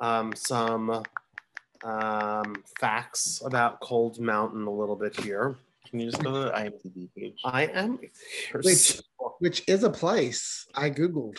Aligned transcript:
um, 0.00 0.34
some 0.34 1.02
um, 1.84 2.56
facts 2.78 3.42
about 3.44 3.80
Cold 3.80 4.18
Mountain 4.20 4.66
a 4.66 4.70
little 4.72 4.96
bit 4.96 5.18
here. 5.20 5.56
Can 5.88 6.00
you 6.00 6.10
just 6.10 6.22
go 6.22 6.32
to 6.32 6.38
the 6.40 6.50
IMDb 6.50 7.08
page? 7.16 7.38
I 7.44 7.66
am. 7.66 7.98
Which- 8.62 8.76
so- 8.76 9.02
which 9.40 9.62
is 9.66 9.84
a 9.84 9.90
place 9.90 10.66
I 10.74 10.90
googled. 10.90 11.38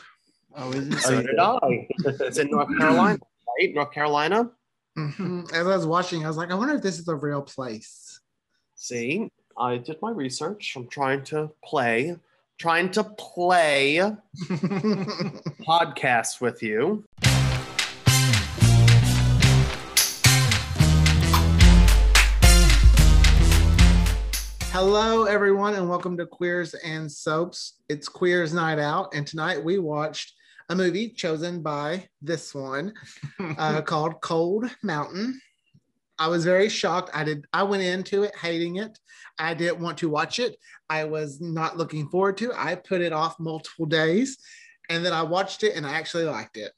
Oh, 0.55 0.71
is 0.71 0.87
it? 0.87 0.99
so 0.99 1.21
did 1.21 1.37
I. 1.39 1.87
It's 2.21 2.37
in 2.39 2.49
North 2.49 2.67
Carolina, 2.77 3.19
right? 3.59 3.73
North 3.75 3.91
Carolina. 3.91 4.49
Mhm. 4.97 5.45
As 5.53 5.67
I 5.67 5.75
was 5.75 5.85
watching, 5.85 6.25
I 6.25 6.27
was 6.27 6.35
like, 6.35 6.49
I 6.51 6.55
wonder 6.55 6.73
if 6.73 6.81
this 6.81 6.97
is 6.99 7.07
a 7.07 7.15
real 7.15 7.41
place. 7.43 8.19
See, 8.75 9.29
I 9.57 9.77
did 9.77 9.97
my 10.01 10.09
research. 10.11 10.73
I'm 10.75 10.87
trying 10.87 11.23
to 11.25 11.51
play, 11.63 12.17
trying 12.57 12.89
to 12.91 13.03
play 13.03 13.99
podcasts 15.61 16.41
with 16.41 16.61
you. 16.63 17.05
Hello, 24.83 25.25
everyone, 25.25 25.75
and 25.75 25.87
welcome 25.87 26.17
to 26.17 26.25
Queers 26.25 26.73
and 26.73 27.09
Soaps. 27.09 27.81
It's 27.87 28.09
Queers 28.09 28.51
Night 28.51 28.79
Out, 28.79 29.13
and 29.13 29.27
tonight 29.27 29.63
we 29.63 29.77
watched 29.77 30.33
a 30.69 30.75
movie 30.75 31.09
chosen 31.09 31.61
by 31.61 32.09
this 32.19 32.55
one 32.55 32.91
uh, 33.59 33.83
called 33.83 34.19
Cold 34.21 34.75
Mountain. 34.81 35.39
I 36.17 36.29
was 36.29 36.43
very 36.43 36.67
shocked. 36.67 37.11
I 37.13 37.23
did. 37.23 37.45
I 37.53 37.61
went 37.61 37.83
into 37.83 38.23
it 38.23 38.35
hating 38.35 38.77
it. 38.77 38.97
I 39.37 39.53
didn't 39.53 39.81
want 39.81 39.99
to 39.99 40.09
watch 40.09 40.39
it. 40.39 40.57
I 40.89 41.03
was 41.03 41.39
not 41.39 41.77
looking 41.77 42.09
forward 42.09 42.37
to. 42.37 42.49
it. 42.49 42.57
I 42.57 42.73
put 42.73 43.01
it 43.01 43.13
off 43.13 43.39
multiple 43.39 43.85
days, 43.85 44.39
and 44.89 45.05
then 45.05 45.13
I 45.13 45.21
watched 45.21 45.61
it, 45.61 45.75
and 45.75 45.85
I 45.85 45.91
actually 45.91 46.23
liked 46.23 46.57
it. 46.57 46.71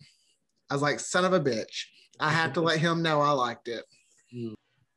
I 0.70 0.74
was 0.76 0.82
like, 0.82 1.00
"Son 1.00 1.24
of 1.24 1.32
a 1.32 1.40
bitch!" 1.40 1.86
I 2.20 2.32
had 2.32 2.54
to 2.56 2.62
let 2.62 2.80
him 2.80 3.02
know 3.02 3.22
I 3.22 3.32
liked 3.32 3.70
it. 3.70 3.86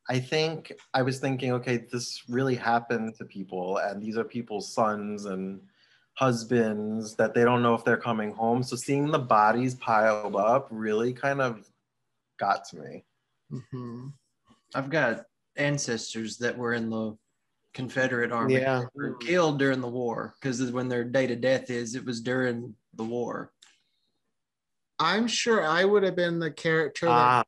I 0.09 0.19
think 0.19 0.71
I 0.93 1.01
was 1.01 1.19
thinking, 1.19 1.51
okay, 1.53 1.85
this 1.91 2.23
really 2.29 2.55
happened 2.55 3.15
to 3.17 3.25
people, 3.25 3.77
and 3.77 4.01
these 4.01 4.17
are 4.17 4.23
people's 4.23 4.73
sons 4.73 5.25
and 5.25 5.61
husbands 6.13 7.15
that 7.15 7.33
they 7.33 7.43
don't 7.43 7.61
know 7.61 7.75
if 7.75 7.83
they're 7.83 7.97
coming 7.97 8.31
home. 8.31 8.63
So 8.63 8.75
seeing 8.75 9.11
the 9.11 9.19
bodies 9.19 9.75
piled 9.75 10.35
up 10.35 10.67
really 10.71 11.13
kind 11.13 11.41
of 11.41 11.69
got 12.39 12.65
to 12.69 12.77
me. 12.77 13.05
Mhm. 13.51 14.13
I've 14.73 14.89
got 14.89 15.25
ancestors 15.55 16.37
that 16.37 16.57
were 16.57 16.73
in 16.73 16.89
the 16.89 17.17
Confederate 17.73 18.31
Army. 18.31 18.55
Yeah. 18.55 18.85
Were 18.95 19.15
killed 19.17 19.59
during 19.59 19.81
the 19.81 19.87
war 19.87 20.35
because 20.39 20.71
when 20.71 20.87
their 20.87 21.03
date 21.03 21.31
of 21.31 21.41
death 21.41 21.69
is, 21.69 21.95
it 21.95 22.05
was 22.05 22.21
during 22.21 22.75
the 22.93 23.03
war. 23.03 23.51
I'm 24.99 25.27
sure 25.27 25.63
I 25.63 25.85
would 25.85 26.01
have 26.01 26.15
been 26.15 26.39
the 26.39 26.49
character 26.49 27.05
that 27.05 27.11
Ah, 27.11 27.43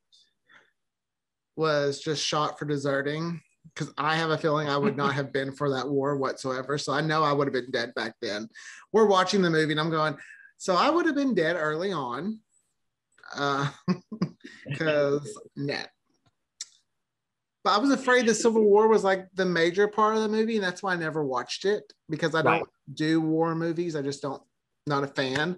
was 1.59 1.99
just 1.99 2.25
shot 2.25 2.57
for 2.57 2.63
deserting 2.65 3.41
because 3.75 3.93
I 3.97 4.15
have 4.15 4.29
a 4.31 4.37
feeling 4.37 4.69
I 4.69 4.77
would 4.77 4.95
not 4.95 5.13
have 5.19 5.31
been 5.33 5.51
for 5.51 5.69
that 5.71 5.87
war 5.87 6.17
whatsoever. 6.17 6.77
So 6.77 6.93
I 6.93 7.01
know 7.01 7.21
I 7.23 7.33
would 7.33 7.47
have 7.47 7.53
been 7.53 7.69
dead 7.69 7.93
back 7.95 8.15
then. 8.21 8.47
We're 8.93 9.05
watching 9.05 9.41
the 9.41 9.49
movie 9.49 9.73
and 9.73 9.79
I'm 9.79 9.91
going, 9.91 10.17
so 10.57 10.75
I 10.75 10.89
would 10.89 11.05
have 11.05 11.15
been 11.15 11.35
dead 11.35 11.57
early 11.57 11.91
on. 11.91 12.39
Uh 13.35 13.69
because 14.67 15.37
net. 15.55 15.89
But 17.63 17.71
I 17.71 17.77
was 17.77 17.91
afraid 17.91 18.25
the 18.25 18.33
Civil 18.33 18.63
War 18.63 18.87
was 18.87 19.03
like 19.03 19.27
the 19.35 19.45
major 19.45 19.87
part 19.87 20.15
of 20.15 20.21
the 20.21 20.29
movie, 20.29 20.55
and 20.55 20.63
that's 20.63 20.81
why 20.81 20.93
I 20.93 20.95
never 20.95 21.23
watched 21.25 21.65
it 21.65 21.83
because 22.09 22.33
I 22.33 22.41
don't 22.41 22.53
Right. 22.53 22.63
do 22.93 23.19
war 23.21 23.53
movies. 23.53 23.95
I 23.97 24.01
just 24.01 24.21
don't 24.21 24.41
not 24.87 25.03
a 25.03 25.07
fan 25.07 25.57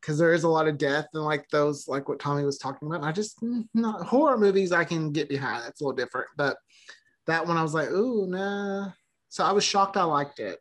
because 0.00 0.18
there 0.18 0.32
is 0.32 0.44
a 0.44 0.48
lot 0.48 0.68
of 0.68 0.78
death 0.78 1.06
and 1.14 1.24
like 1.24 1.48
those 1.50 1.88
like 1.88 2.08
what 2.08 2.18
Tommy 2.20 2.44
was 2.44 2.58
talking 2.58 2.88
about. 2.88 3.04
I 3.04 3.12
just 3.12 3.40
mm, 3.40 3.66
not 3.74 4.02
horror 4.06 4.38
movies 4.38 4.72
I 4.72 4.84
can 4.84 5.10
get 5.12 5.28
behind. 5.28 5.64
That's 5.64 5.80
a 5.80 5.84
little 5.84 5.96
different, 5.96 6.28
but 6.36 6.56
that 7.26 7.46
one 7.46 7.56
I 7.56 7.62
was 7.62 7.74
like, 7.74 7.90
ooh, 7.90 8.26
nah. 8.28 8.90
So 9.28 9.44
I 9.44 9.52
was 9.52 9.64
shocked. 9.64 9.96
I 9.96 10.04
liked 10.04 10.38
it. 10.38 10.58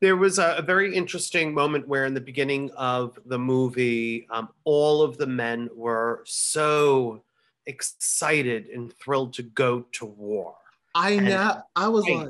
there 0.00 0.16
was 0.16 0.38
a, 0.38 0.54
a 0.56 0.62
very 0.62 0.94
interesting 0.94 1.52
moment 1.52 1.86
where, 1.86 2.06
in 2.06 2.14
the 2.14 2.20
beginning 2.20 2.70
of 2.76 3.18
the 3.26 3.38
movie, 3.38 4.26
um, 4.30 4.48
all 4.64 5.02
of 5.02 5.18
the 5.18 5.26
men 5.26 5.68
were 5.74 6.22
so 6.24 7.22
excited 7.66 8.66
and 8.68 8.92
thrilled 8.98 9.34
to 9.34 9.42
go 9.42 9.82
to 9.92 10.06
war. 10.06 10.54
I 10.94 11.10
And- 11.12 11.26
know. 11.26 11.62
I 11.76 11.88
was 11.88 12.04
like, 12.08 12.28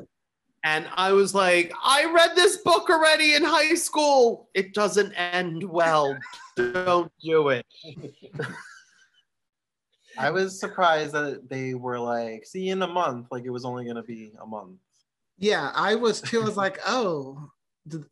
And 0.62 0.87
I 0.94 1.12
was 1.12 1.34
like, 1.34 1.72
I 1.82 2.04
read 2.12 2.37
this 2.37 2.59
book 2.59 2.91
already 2.91 3.34
in 3.34 3.43
high 3.43 3.75
school. 3.75 4.48
It 4.54 4.75
doesn't 4.75 5.12
end 5.15 5.65
well. 5.65 6.16
Don't 6.56 7.10
do 7.22 7.48
it. 7.48 7.65
I 10.19 10.31
was 10.31 10.60
surprised 10.60 11.12
that 11.12 11.49
they 11.49 11.72
were 11.75 11.99
like, 11.99 12.44
see 12.44 12.69
in 12.69 12.82
a 12.82 12.87
month, 12.87 13.28
like 13.31 13.44
it 13.44 13.50
was 13.50 13.65
only 13.65 13.84
going 13.84 13.97
to 13.97 14.03
be 14.03 14.32
a 14.43 14.47
month. 14.47 14.76
yeah, 15.38 15.72
I 15.75 15.94
was 15.94 16.20
too. 16.20 16.43
I 16.43 16.44
was 16.44 16.56
like, 16.59 16.78
oh, 16.87 17.49
did, 17.88 18.04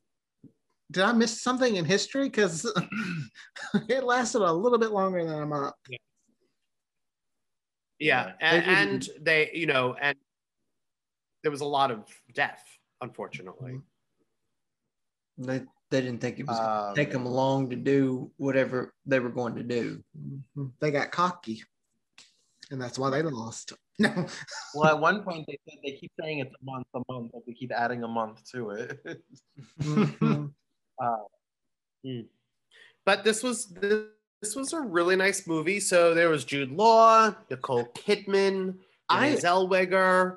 did 0.91 1.03
I 1.03 1.12
miss 1.12 1.42
something 1.42 1.76
in 1.76 1.84
history? 1.84 2.31
Because 2.31 2.64
it 3.91 4.04
lasted 4.04 4.41
a 4.41 4.50
little 4.50 4.78
bit 4.78 4.91
longer 4.92 5.22
than 5.22 5.42
a 5.42 5.47
month. 5.47 5.75
Yeah, 5.91 5.98
Yeah. 7.98 8.32
and, 8.41 8.64
and 8.64 9.08
they, 9.20 9.50
you 9.53 9.66
know, 9.66 9.94
and 10.00 10.16
there 11.43 11.50
was 11.50 11.60
a 11.60 11.65
lot 11.66 11.91
of 11.91 12.04
death, 12.34 12.65
unfortunately. 13.00 13.81
They 15.38 15.62
they 15.91 16.00
didn't 16.03 16.21
think 16.21 16.38
it 16.38 16.47
was 16.47 16.59
Um, 16.59 16.66
going 16.66 16.94
to 16.94 17.00
take 17.04 17.12
them 17.12 17.25
long 17.25 17.71
to 17.71 17.76
do 17.76 18.31
whatever 18.37 18.93
they 19.06 19.21
were 19.21 19.31
going 19.31 19.54
to 19.56 19.62
do. 19.62 20.03
They 20.81 20.91
got 20.91 21.10
cocky, 21.12 21.62
and 22.71 22.81
that's 22.82 22.99
why 22.99 23.10
they 23.10 23.22
lost. 23.22 23.72
No, 24.00 24.26
Well, 24.76 24.94
at 24.94 25.00
one 25.00 25.25
point 25.25 25.44
they 25.49 25.59
said 25.69 25.78
they 25.82 25.91
keep 25.97 26.12
saying 26.21 26.38
it's 26.38 26.54
a 26.54 26.65
month, 26.65 26.87
a 26.94 27.00
month, 27.12 27.32
but 27.32 27.43
they 27.44 27.53
keep 27.53 27.72
adding 27.72 28.05
a 28.05 28.09
month 28.09 28.49
to 28.53 28.70
it. 28.70 29.22
Mhm. 29.81 30.53
But 33.05 33.25
this 33.25 33.43
was 33.43 33.66
this, 33.66 34.05
this 34.41 34.55
was 34.55 34.72
a 34.72 34.81
really 34.81 35.16
nice 35.16 35.47
movie. 35.49 35.81
So 35.81 36.15
there 36.15 36.28
was 36.28 36.44
Jude 36.44 36.70
Law, 36.70 37.34
Nicole 37.50 37.87
Kidman, 37.87 38.76
I- 39.09 39.28
Renee 39.31 39.41
Zellweger. 39.41 40.37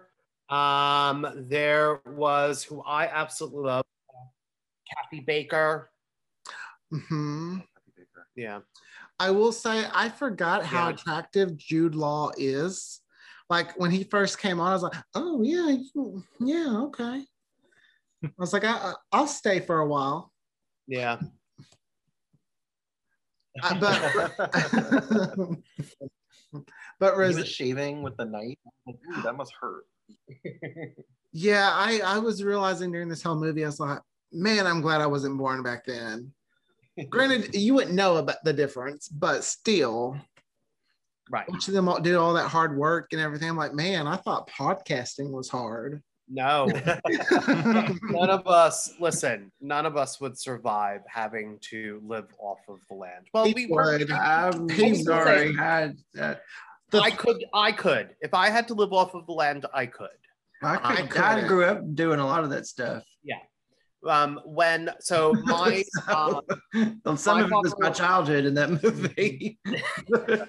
Um, 0.52 1.46
there 1.50 2.02
was 2.06 2.62
who 2.64 2.82
I 2.82 3.08
absolutely 3.08 3.64
love, 3.64 3.86
Kathy 4.94 5.22
Baker. 5.22 5.90
Mhm. 6.94 7.66
Yeah, 8.36 8.60
I 9.18 9.32
will 9.32 9.54
say 9.54 9.86
I 9.94 10.10
forgot 10.10 10.66
how 10.66 10.88
Yeah. 10.90 10.94
attractive 10.96 11.56
Jude 11.56 11.96
Law 11.96 12.32
is. 12.38 13.00
Like 13.50 13.78
when 13.80 13.92
he 13.92 14.04
first 14.04 14.40
came 14.40 14.60
on, 14.60 14.72
I 14.72 14.74
was 14.74 14.84
like, 14.84 15.02
"Oh 15.16 15.42
yeah, 15.42 15.70
you- 15.94 16.24
yeah, 16.40 16.78
okay." 16.88 17.26
I 18.24 18.30
was 18.38 18.54
like, 18.54 18.64
I, 18.66 18.94
"I'll 19.12 19.28
stay 19.28 19.60
for 19.62 19.80
a 19.80 19.88
while," 19.88 20.34
yeah. 20.88 21.20
Uh, 23.64 23.80
but 23.80 24.02
but 27.00 27.14
he 27.14 27.36
was 27.36 27.48
shaving 27.48 28.04
with 28.04 28.18
the 28.18 28.26
knife. 28.26 28.58
Like, 28.86 28.96
Ooh, 29.18 29.22
that 29.24 29.36
must 29.36 29.54
hurt. 29.60 29.86
yeah, 31.34 31.70
I 31.74 32.02
I 32.04 32.20
was 32.20 32.44
realizing 32.44 32.92
during 32.92 33.10
this 33.10 33.22
whole 33.24 33.36
movie, 33.40 33.64
I 33.64 33.68
was 33.68 33.80
like, 33.80 34.00
"Man, 34.32 34.66
I'm 34.68 34.82
glad 34.82 35.02
I 35.02 35.08
wasn't 35.08 35.38
born 35.38 35.64
back 35.64 35.86
then." 35.86 36.34
Granted, 37.10 37.54
you 37.56 37.74
wouldn't 37.74 37.96
know 37.96 38.18
about 38.18 38.38
the 38.44 38.54
difference, 38.54 39.08
but 39.08 39.44
still, 39.44 40.18
Right. 41.30 41.50
watching 41.50 41.74
them 41.74 41.88
all 41.88 42.00
do 42.02 42.20
all 42.20 42.34
that 42.34 42.50
hard 42.50 42.76
work 42.76 43.10
and 43.14 43.22
everything, 43.22 43.48
I'm 43.50 43.56
like, 43.56 43.74
man, 43.74 44.06
I 44.06 44.18
thought 44.18 44.50
podcasting 44.50 45.32
was 45.32 45.48
hard. 45.48 46.04
No, 46.34 46.66
none 48.10 48.30
of 48.30 48.48
us. 48.48 48.94
Listen, 49.00 49.52
none 49.60 49.86
of 49.86 49.98
us 49.98 50.20
would 50.22 50.38
survive 50.38 51.02
having 51.08 51.58
to 51.70 52.02
live 52.06 52.28
off 52.40 52.60
of 52.70 52.80
the 52.90 52.96
land. 52.96 53.28
Well, 53.34 53.46
He 53.46 53.54
we 53.54 53.66
were. 53.68 53.98
would. 54.00 54.12
I'm 54.12 54.70
He's 54.70 55.04
sorry. 55.06 55.58
I, 55.58 55.94
I, 56.20 56.38
The- 56.91 57.02
I 57.02 57.11
could. 57.11 57.46
I 57.53 57.72
could. 57.72 58.16
If 58.22 58.34
I 58.34 58.49
had 58.49 58.67
to 58.67 58.73
live 58.73 58.93
off 58.93 59.14
of 59.14 59.26
the 59.26 59.34
land, 59.34 59.66
I 59.73 59.85
could. 59.85 60.09
I, 60.64 60.76
I 60.76 60.96
could, 61.08 61.22
I, 61.22 61.34
couldn't. 61.34 61.47
grew 61.47 61.66
up 61.66 61.96
doing 61.96 62.20
a 62.20 62.26
lot 62.26 62.43
of 62.43 62.49
that 62.52 62.67
stuff. 62.67 63.03
Yeah. 63.23 63.40
Um, 64.08 64.40
when 64.46 64.90
so 64.99 65.34
my 65.43 65.84
uh, 66.08 66.41
Well, 67.05 67.17
Some 67.17 67.40
My 67.40 67.46
of 67.46 67.52
it 67.52 67.55
was 67.55 67.76
my 67.79 67.90
childhood 67.90 68.46
in 68.46 68.53
that 68.55 68.70
movie. 68.84 69.59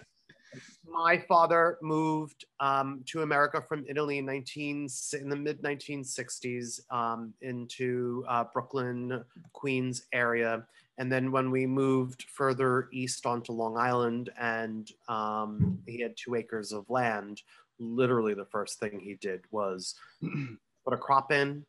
my 0.86 1.22
father 1.26 1.78
moved 1.82 2.44
um, 2.60 3.02
to 3.06 3.22
America 3.22 3.62
from 3.66 3.84
Italy 3.88 4.18
in 4.18 4.26
19 4.26 4.88
in 5.20 5.28
the 5.28 5.36
mid 5.36 5.62
1960s 5.62 6.80
um, 6.90 7.32
into 7.40 8.24
uh, 8.28 8.44
Brooklyn, 8.52 9.24
Queens 9.52 10.04
area, 10.12 10.66
and 10.98 11.10
then 11.10 11.32
when 11.32 11.50
we 11.50 11.66
moved 11.66 12.26
further 12.28 12.88
east 12.92 13.24
onto 13.26 13.52
Long 13.52 13.76
Island, 13.76 14.30
and 14.38 14.90
um, 15.08 15.78
he 15.86 16.00
had 16.00 16.16
two 16.16 16.34
acres 16.34 16.72
of 16.72 16.88
land. 16.90 17.42
Literally, 17.78 18.34
the 18.34 18.44
first 18.46 18.78
thing 18.78 19.00
he 19.00 19.14
did 19.14 19.40
was 19.50 19.94
put 20.84 20.94
a 20.94 20.98
crop 20.98 21.32
in 21.32 21.64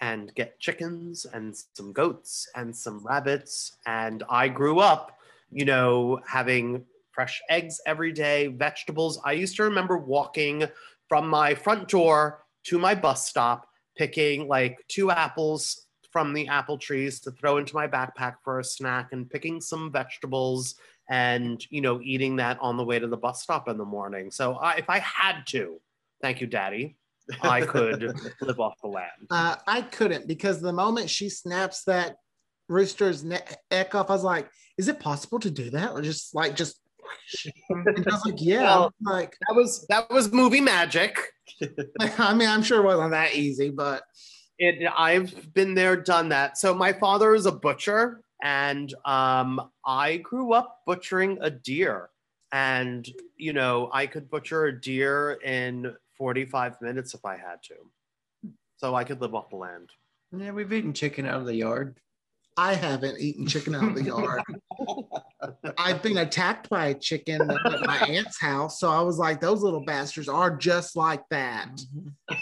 and 0.00 0.34
get 0.34 0.58
chickens 0.58 1.24
and 1.32 1.56
some 1.74 1.92
goats 1.92 2.48
and 2.56 2.74
some 2.74 3.04
rabbits. 3.04 3.76
And 3.86 4.24
I 4.28 4.48
grew 4.48 4.80
up, 4.80 5.18
you 5.50 5.64
know, 5.64 6.20
having 6.26 6.84
fresh 7.12 7.40
eggs 7.48 7.80
every 7.86 8.12
day, 8.12 8.48
vegetables. 8.48 9.20
I 9.24 9.32
used 9.32 9.56
to 9.56 9.62
remember 9.62 9.96
walking 9.96 10.64
from 11.08 11.28
my 11.28 11.54
front 11.54 11.88
door 11.88 12.44
to 12.64 12.78
my 12.78 12.94
bus 12.94 13.28
stop, 13.28 13.68
picking 13.96 14.48
like 14.48 14.78
two 14.88 15.12
apples 15.12 15.83
from 16.14 16.32
the 16.32 16.46
apple 16.46 16.78
trees 16.78 17.18
to 17.20 17.32
throw 17.32 17.58
into 17.58 17.74
my 17.74 17.88
backpack 17.88 18.36
for 18.44 18.60
a 18.60 18.64
snack 18.64 19.08
and 19.12 19.28
picking 19.28 19.60
some 19.60 19.90
vegetables 19.90 20.76
and 21.10 21.66
you 21.70 21.80
know 21.80 22.00
eating 22.02 22.36
that 22.36 22.56
on 22.60 22.76
the 22.76 22.84
way 22.84 22.98
to 23.00 23.08
the 23.08 23.16
bus 23.16 23.42
stop 23.42 23.68
in 23.68 23.76
the 23.76 23.84
morning 23.84 24.30
so 24.30 24.54
I, 24.54 24.76
if 24.76 24.88
i 24.88 25.00
had 25.00 25.42
to 25.48 25.80
thank 26.22 26.40
you 26.40 26.46
daddy 26.46 26.96
i 27.42 27.60
could 27.62 28.14
live 28.40 28.60
off 28.60 28.74
the 28.80 28.88
land 28.88 29.10
Uh, 29.30 29.56
I 29.66 29.82
couldn't 29.82 30.28
because 30.28 30.60
the 30.60 30.72
moment 30.72 31.10
she 31.10 31.28
snaps 31.28 31.82
that 31.84 32.16
rooster's 32.68 33.24
neck 33.24 33.58
off, 33.94 34.08
I 34.10 34.12
was 34.12 34.24
like, 34.24 34.48
"Is 34.78 34.88
it 34.88 35.00
possible 35.00 35.38
to 35.40 35.50
do 35.50 35.70
that?" 35.70 35.92
Or 35.92 36.00
just 36.02 36.34
like 36.34 36.54
just. 36.56 36.80
And 37.70 38.06
I 38.06 38.14
was 38.14 38.24
like, 38.24 38.36
"Yeah." 38.38 38.62
Well- 38.62 38.94
like, 39.04 39.36
that 39.48 39.54
was 39.54 39.86
that 39.88 40.10
was 40.10 40.32
movie 40.32 40.60
magic 40.60 41.18
I 42.18 42.34
mean, 42.34 42.48
I'm 42.48 42.62
sure 42.62 42.80
it 42.80 42.86
wasn't 42.86 43.10
that 43.12 43.34
easy, 43.34 43.70
but 43.70 44.02
it 44.58 44.88
i've 44.96 45.52
been 45.54 45.74
there 45.74 45.96
done 45.96 46.28
that. 46.28 46.58
So 46.58 46.74
my 46.74 46.92
father 46.92 47.34
is 47.34 47.46
a 47.46 47.52
butcher 47.52 48.22
and 48.42 48.92
um, 49.04 49.70
i 49.86 50.18
grew 50.18 50.52
up 50.52 50.80
butchering 50.86 51.38
a 51.40 51.50
deer. 51.50 52.10
And 52.52 53.08
you 53.36 53.52
know 53.52 53.90
i 53.92 54.06
could 54.06 54.30
butcher 54.30 54.66
a 54.66 54.80
deer 54.80 55.32
in 55.44 55.94
45 56.16 56.80
minutes 56.80 57.14
if 57.14 57.24
i 57.24 57.36
had 57.36 57.62
to 57.64 58.52
so 58.76 58.94
i 58.94 59.04
could 59.04 59.20
live 59.20 59.34
off 59.34 59.50
the 59.50 59.56
land. 59.56 59.90
Yeah, 60.36 60.50
we've 60.50 60.72
eaten 60.72 60.92
chicken 60.92 61.26
out 61.26 61.40
of 61.40 61.46
the 61.46 61.54
yard. 61.54 62.00
I 62.56 62.74
haven't 62.74 63.20
eaten 63.20 63.46
chicken 63.46 63.74
out 63.74 63.84
of 63.84 63.94
the 63.94 64.04
yard. 64.04 64.42
I've 65.78 66.02
been 66.02 66.18
attacked 66.18 66.68
by 66.70 66.86
a 66.86 66.94
chicken 66.94 67.40
at 67.50 67.80
my 67.86 67.98
aunt's 67.98 68.40
house, 68.40 68.78
so 68.78 68.90
I 68.90 69.00
was 69.00 69.18
like, 69.18 69.40
"Those 69.40 69.62
little 69.62 69.84
bastards 69.84 70.28
are 70.28 70.56
just 70.56 70.96
like 70.96 71.22
that." 71.30 71.80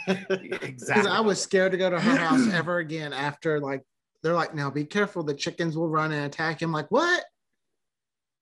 Because 0.07 0.61
exactly 0.63 1.11
I 1.11 1.21
was 1.21 1.41
scared 1.41 1.73
to 1.73 1.79
go 1.79 1.91
to 1.91 2.01
her 2.01 2.17
house 2.17 2.53
ever 2.53 2.79
again 2.79 3.13
after 3.13 3.61
like 3.61 3.83
they're 4.23 4.35
like, 4.35 4.55
now 4.55 4.71
be 4.71 4.85
careful, 4.85 5.23
the 5.23 5.35
chickens 5.35 5.77
will 5.77 5.89
run 5.89 6.13
and 6.13 6.27
attack 6.27 6.61
you. 6.61 6.67
I'm 6.67 6.73
like, 6.73 6.91
what? 6.91 7.25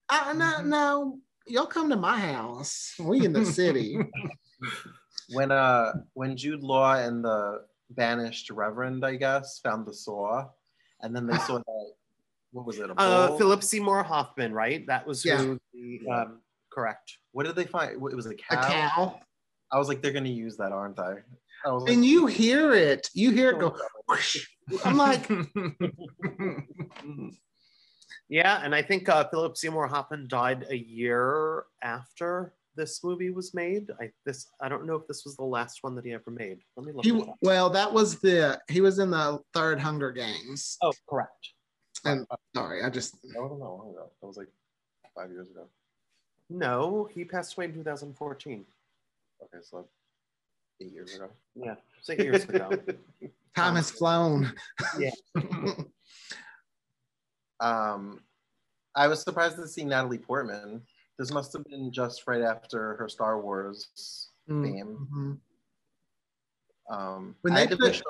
Uh, 0.09 0.35
no, 0.37 0.63
no, 0.63 1.19
y'all 1.47 1.67
come 1.67 1.89
to 1.91 1.97
my 1.97 2.19
house. 2.19 2.95
We 2.99 3.25
in 3.25 3.33
the 3.33 3.47
city. 3.47 3.99
when 5.33 5.51
uh 5.51 5.93
when 6.15 6.37
Jude 6.37 6.63
Law 6.63 6.95
and 6.95 7.25
the 7.25 7.65
banished 7.91 8.51
Reverend, 8.51 9.05
I 9.05 9.17
guess, 9.17 9.61
found 9.61 9.87
the 9.87 9.95
saw, 9.95 10.49
and 11.03 11.15
then 11.15 11.27
they 11.27 11.37
saw 11.39 11.59
that 11.59 11.93
what 12.53 12.67
was 12.67 12.79
it? 12.79 12.91
A 12.91 12.95
uh, 12.99 13.37
philip 13.39 13.63
seymour 13.63 14.03
hoffman 14.03 14.53
right 14.53 14.87
that 14.87 15.07
was 15.07 15.25
Yeah. 15.25 15.39
who 15.39 15.59
the, 15.73 16.01
um, 16.11 16.41
correct 16.73 17.19
What 17.33 17.47
did 17.47 17.55
they 17.57 17.65
find? 17.65 17.93
It 17.93 18.01
was 18.01 18.27
a 18.27 18.35
cow. 18.35 18.55
A 18.55 18.57
cow. 18.57 18.89
cow. 18.95 19.21
I 19.73 19.79
was 19.79 19.87
like, 19.89 20.03
they're 20.03 20.13
gonna 20.13 20.29
use 20.29 20.57
that, 20.57 20.73
aren't 20.73 20.97
they? 20.97 21.15
I 21.65 21.71
was 21.71 21.85
like, 21.85 21.93
And 21.93 22.05
you 22.05 22.27
hear 22.27 22.73
it. 22.73 23.09
You 23.15 23.31
hear 23.31 23.51
it 23.51 23.59
go. 23.61 23.77
whoosh. 24.09 24.47
I'm 24.85 24.97
like, 24.97 25.29
Yeah, 28.29 28.61
and 28.63 28.75
I 28.75 28.83
think 28.83 29.09
uh, 29.09 29.29
Philip 29.29 29.57
Seymour 29.57 29.89
Hoffman 29.89 30.29
died 30.29 30.67
a 30.71 30.77
year 30.77 31.65
after 31.83 32.55
this 32.77 33.03
movie 33.05 33.31
was 33.31 33.55
made. 33.55 33.91
I 34.01 34.11
this 34.25 34.49
I 34.61 34.69
don't 34.69 34.87
know 34.87 34.95
if 34.95 35.07
this 35.07 35.25
was 35.25 35.37
the 35.37 35.45
last 35.45 35.83
one 35.83 35.95
that 35.97 36.05
he 36.05 36.13
ever 36.13 36.31
made. 36.31 36.59
Let 36.77 36.87
me 36.87 36.93
look. 36.93 37.05
he 37.05 37.11
it 37.11 37.29
well, 37.43 37.71
that 37.71 37.93
was 37.93 38.19
the 38.19 38.61
he 38.69 38.81
was 38.81 38.99
in 38.99 39.11
the 39.11 39.41
third 39.55 39.79
Hunger 39.81 40.13
Games. 40.13 40.77
Oh, 40.83 40.93
correct. 41.09 41.51
And 42.05 42.27
sorry, 42.55 42.83
I 42.83 42.91
just 42.91 43.21
that 43.23 43.43
wasn't 43.43 43.61
that 43.61 43.67
long 43.67 43.91
ago. 43.91 44.11
That 44.21 44.27
was 44.27 44.37
like 44.37 44.49
five 45.15 45.31
years 45.31 45.51
ago. 45.51 45.67
No, 46.49 47.09
he 47.13 47.25
passed 47.25 47.57
away 47.57 47.67
in 47.67 47.75
2014. 47.75 48.65
Okay, 49.43 49.63
so 49.63 49.87
eight 50.81 50.93
years 50.93 51.15
ago. 51.15 51.29
Yeah, 51.55 51.75
six 52.03 52.23
years 52.23 52.45
ago. 52.45 52.71
time 53.57 53.77
has 53.77 53.91
flown. 53.91 54.53
Yeah. 54.99 55.11
Um, 57.61 58.21
I 58.95 59.07
was 59.07 59.23
surprised 59.23 59.57
to 59.57 59.69
see 59.69 59.85
Natalie 59.85 60.19
Portman. 60.19 60.83
This 61.21 61.31
must 61.31 61.53
have 61.53 61.65
been 61.67 61.93
just 61.93 62.27
right 62.27 62.41
after 62.41 62.97
her 62.97 63.07
Star 63.07 63.43
Wars 63.43 64.31
fame. 64.49 65.07
Mhm. 65.13 65.39
Um, 66.89 67.37
When 67.43 67.53
I 67.53 67.57
they 67.57 67.61
had 67.61 67.71
to 67.73 67.77
put- 67.77 68.03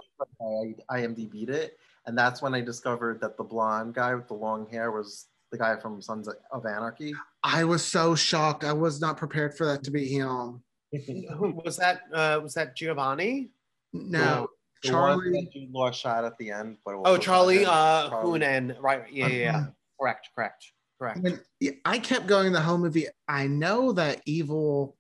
I 0.89 1.01
IMDb'd 1.01 1.51
it, 1.51 1.77
and 2.07 2.17
that's 2.17 2.41
when 2.41 2.55
I 2.55 2.61
discovered 2.61 3.21
that 3.21 3.37
the 3.37 3.43
blonde 3.43 3.95
guy 3.95 4.15
with 4.15 4.29
the 4.29 4.35
long 4.35 4.71
hair 4.71 4.93
was 4.93 5.27
the 5.51 5.59
guy 5.59 5.75
from 5.81 6.01
Sons 6.01 6.29
of 6.53 6.65
Anarchy. 6.67 7.13
I 7.43 7.65
was 7.65 7.85
so 7.85 8.15
shocked. 8.15 8.63
I 8.63 8.73
was 8.75 9.01
not 9.01 9.17
prepared 9.17 9.57
for 9.57 9.65
that 9.67 9.83
to 9.85 9.91
be 9.91 10.07
him. 10.07 10.63
Was 11.65 11.77
that? 11.79 12.03
Uh, 12.13 12.41
was 12.43 12.55
that 12.55 12.75
Giovanni? 12.77 13.51
No, 13.93 14.49
The 14.83 14.89
Charlie. 14.89 15.31
that 15.33 15.53
Jude 15.53 15.71
Law 15.73 15.91
shot 15.91 16.25
at 16.25 16.37
the 16.39 16.51
end, 16.53 16.79
but 16.85 16.95
it 16.95 17.01
Oh, 17.05 17.17
Charlie 17.17 17.65
uh, 17.65 18.09
Charlie. 18.09 18.39
Hunnam. 18.41 18.77
Right. 18.81 19.13
Yeah, 19.13 19.27
yeah, 19.27 19.37
yeah. 19.37 19.57
Uh-huh. 19.57 19.71
Correct. 20.01 20.29
Correct. 20.35 20.73
Correct. 21.01 21.21
When 21.23 21.41
I 21.85 21.99
kept 21.99 22.27
going 22.27 22.53
the 22.53 22.61
whole 22.61 22.77
movie, 22.77 23.07
I 23.27 23.47
know 23.47 23.93
that 23.93 24.21
evil 24.27 24.97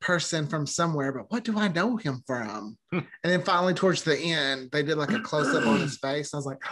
person 0.00 0.46
from 0.46 0.66
somewhere, 0.66 1.12
but 1.12 1.30
what 1.32 1.42
do 1.42 1.58
I 1.58 1.66
know 1.68 1.96
him 1.96 2.22
from? 2.26 2.78
and 2.92 3.04
then 3.24 3.42
finally, 3.42 3.74
towards 3.74 4.04
the 4.04 4.16
end, 4.16 4.70
they 4.70 4.84
did 4.84 4.98
like 4.98 5.10
a 5.10 5.20
close 5.20 5.52
up 5.52 5.66
on 5.66 5.80
his 5.80 5.98
face. 6.02 6.32
I 6.32 6.36
was 6.36 6.46
like, 6.46 6.62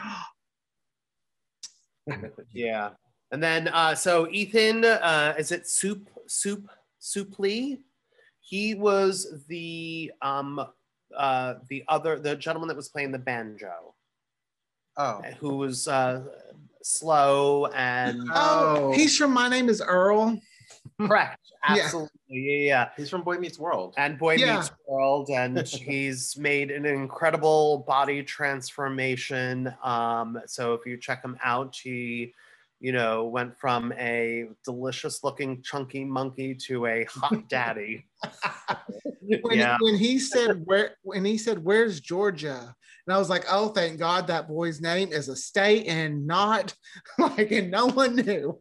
Yeah. 2.52 2.90
And 3.32 3.42
then 3.42 3.68
uh 3.68 3.94
so 3.94 4.28
Ethan 4.30 4.84
uh 4.84 5.34
is 5.36 5.50
it 5.50 5.66
Soup 5.66 6.08
Soup 6.28 6.68
Soup 7.00 7.38
Lee? 7.38 7.80
He 8.40 8.74
was 8.74 9.42
the 9.48 10.12
um 10.22 10.64
uh 11.16 11.54
the 11.68 11.82
other 11.88 12.20
the 12.20 12.36
gentleman 12.36 12.68
that 12.68 12.76
was 12.76 12.88
playing 12.88 13.10
the 13.10 13.18
banjo 13.18 13.94
Oh, 14.96 15.22
who 15.40 15.56
was 15.56 15.88
uh 15.88 16.22
slow 16.84 17.66
and 17.74 18.20
oh, 18.34 18.76
Oh. 18.76 18.92
he's 18.92 19.16
from 19.16 19.32
My 19.32 19.48
Name 19.48 19.68
is 19.68 19.80
Earl. 19.80 20.38
correct. 21.00 21.40
Yeah. 21.66 21.84
Absolutely. 21.84 22.10
Yeah, 22.28 22.66
yeah. 22.66 22.88
he's 22.94 23.08
from 23.08 23.22
Boy 23.22 23.38
Meets 23.38 23.58
World. 23.58 23.94
And 23.96 24.18
Boy 24.18 24.34
Yeah. 24.34 24.56
Meets 24.56 24.70
World, 24.86 25.30
and 25.30 25.58
he's 25.66 26.36
made 26.36 26.70
an 26.70 26.84
incredible 26.84 27.84
body 27.88 28.22
transformation. 28.22 29.72
Um, 29.82 30.38
so 30.46 30.74
if 30.74 30.84
you 30.84 30.98
check 30.98 31.24
him 31.24 31.38
out, 31.42 31.74
he, 31.82 32.34
you 32.80 32.92
know, 32.92 33.24
went 33.24 33.58
from 33.58 33.94
a 33.94 34.44
delicious-looking 34.62 35.62
chunky 35.62 36.04
monkey 36.04 36.54
to 36.66 36.84
a 36.84 37.04
hot 37.04 37.48
daddy. 37.48 38.04
When, 39.40 39.56
yeah, 39.58 39.78
when 39.80 39.96
he 39.96 40.18
said 40.18 40.60
where 40.66 40.96
when 41.00 41.24
he 41.24 41.38
said 41.38 41.64
where's 41.64 41.98
Georgia, 41.98 42.76
and 43.06 43.14
I 43.14 43.18
was 43.18 43.28
like, 43.28 43.44
oh, 43.50 43.68
thank 43.68 43.98
God 43.98 44.26
that 44.28 44.48
boy's 44.48 44.80
name 44.80 45.12
is 45.12 45.28
a 45.28 45.36
state 45.36 45.86
and 45.86 46.26
not 46.26 46.74
like, 47.18 47.50
and 47.52 47.70
no 47.70 47.86
one 47.88 48.16
knew. 48.16 48.60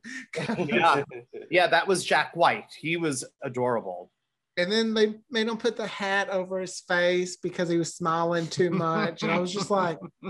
yeah, 0.57 1.03
yeah. 1.51 1.67
That 1.67 1.87
was 1.87 2.03
Jack 2.03 2.35
White. 2.35 2.71
He 2.77 2.97
was 2.97 3.23
adorable. 3.41 4.11
And 4.55 4.71
then 4.71 4.93
they 4.93 5.15
made 5.31 5.47
him 5.47 5.57
put 5.57 5.77
the 5.77 5.87
hat 5.87 6.29
over 6.29 6.59
his 6.59 6.79
face 6.81 7.37
because 7.37 7.69
he 7.69 7.77
was 7.77 7.95
smiling 7.95 8.45
too 8.47 8.69
much. 8.69 9.23
And 9.23 9.31
I 9.31 9.39
was 9.39 9.51
just 9.51 9.71
like, 9.71 9.97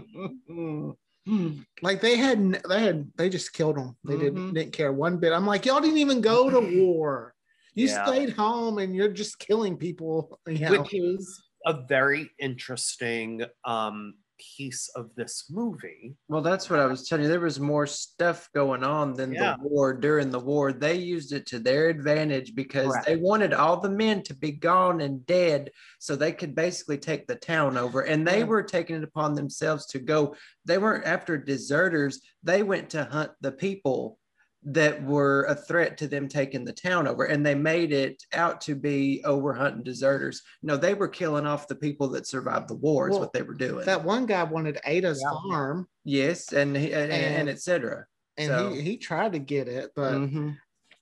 like 1.81 2.01
they 2.01 2.15
had, 2.17 2.61
they 2.69 2.81
had, 2.81 3.11
they 3.17 3.27
just 3.29 3.51
killed 3.51 3.77
him. 3.77 3.97
They 4.05 4.15
didn't, 4.17 4.37
Mhm. 4.51 4.53
didn't 4.53 4.71
care 4.73 4.93
one 4.93 5.17
bit. 5.17 5.33
I'm 5.33 5.45
like, 5.45 5.65
y'all 5.65 5.81
didn't 5.81 5.97
even 5.97 6.21
go 6.21 6.49
to 6.49 6.81
war. 6.81 7.33
You 7.75 7.87
Yeah. 7.87 8.05
stayed 8.05 8.29
home 8.31 8.77
and 8.77 8.95
you're 8.95 9.09
just 9.11 9.39
killing 9.39 9.75
people. 9.75 10.39
You 10.47 10.59
know? 10.59 10.81
which 10.83 10.93
is 10.93 11.42
a 11.65 11.83
very 11.87 12.29
interesting 12.39 13.43
um, 13.65 14.15
piece 14.57 14.89
of 14.95 15.13
this 15.15 15.45
movie. 15.49 16.15
Well, 16.27 16.41
that's 16.41 16.69
what 16.69 16.79
I 16.79 16.85
was 16.85 17.07
telling 17.07 17.23
you. 17.23 17.29
There 17.29 17.39
was 17.39 17.59
more 17.59 17.87
stuff 17.87 18.49
going 18.53 18.83
on 18.83 19.13
than 19.13 19.33
Yeah. 19.33 19.55
the 19.61 19.67
war 19.67 19.93
during 19.93 20.31
the 20.31 20.39
war. 20.39 20.73
They 20.73 20.95
used 20.95 21.31
it 21.33 21.45
to 21.47 21.59
their 21.59 21.89
advantage 21.89 22.55
because 22.55 22.87
Correct. 22.87 23.05
they 23.05 23.15
wanted 23.15 23.53
all 23.53 23.79
the 23.79 23.89
men 23.89 24.23
to 24.23 24.33
be 24.35 24.51
gone 24.51 25.01
and 25.01 25.25
dead 25.25 25.71
so 25.99 26.15
they 26.15 26.33
could 26.33 26.55
basically 26.55 26.97
take 26.97 27.27
the 27.27 27.35
town 27.35 27.77
over. 27.77 28.01
And 28.01 28.27
they 28.27 28.39
Yeah. 28.39 28.45
were 28.45 28.63
taking 28.63 28.97
it 28.97 29.03
upon 29.03 29.33
themselves 29.35 29.85
to 29.87 29.99
go. 29.99 30.35
They 30.65 30.77
weren't 30.77 31.05
after 31.05 31.37
deserters, 31.37 32.19
they 32.41 32.63
went 32.63 32.89
to 32.91 33.05
hunt 33.05 33.31
the 33.41 33.51
people 33.51 34.19
that 34.65 35.03
were 35.03 35.43
a 35.49 35.55
threat 35.55 35.97
to 35.97 36.07
them 36.07 36.27
taking 36.27 36.63
the 36.63 36.71
town 36.71 37.07
over 37.07 37.25
and 37.25 37.45
they 37.45 37.53
made 37.55 37.91
it 37.91 38.23
out 38.33 38.61
to 38.61 38.75
be 38.75 39.21
oh 39.25 39.35
we're 39.35 39.53
hunting 39.53 39.83
deserters 39.83 40.41
no 40.61 40.77
they 40.77 40.93
were 40.93 41.07
killing 41.07 41.45
off 41.45 41.67
the 41.67 41.75
people 41.75 42.07
that 42.07 42.25
survived 42.25 42.69
the 42.69 42.75
war 42.75 43.07
is 43.09 43.11
Well, 43.11 43.21
what 43.21 43.33
they 43.33 43.41
were 43.41 43.53
doing 43.55 43.85
that 43.85 44.03
one 44.03 44.25
guy 44.25 44.43
wanted 44.43 44.79
Ada's 44.85 45.21
Yeah. 45.21 45.37
farm 45.49 45.87
Yes, 46.05 46.51
and 46.53 46.75
he, 46.75 46.93
and, 46.93 47.11
and, 47.11 47.35
And- 47.41 47.49
etc. 47.49 48.05
and 48.37 48.47
So- 48.47 48.69
he, 48.73 48.81
he 48.81 48.97
tried 48.97 49.33
to 49.33 49.39
get 49.39 49.67
it, 49.67 49.91
but 49.95 50.13
Mhm. 50.13 50.57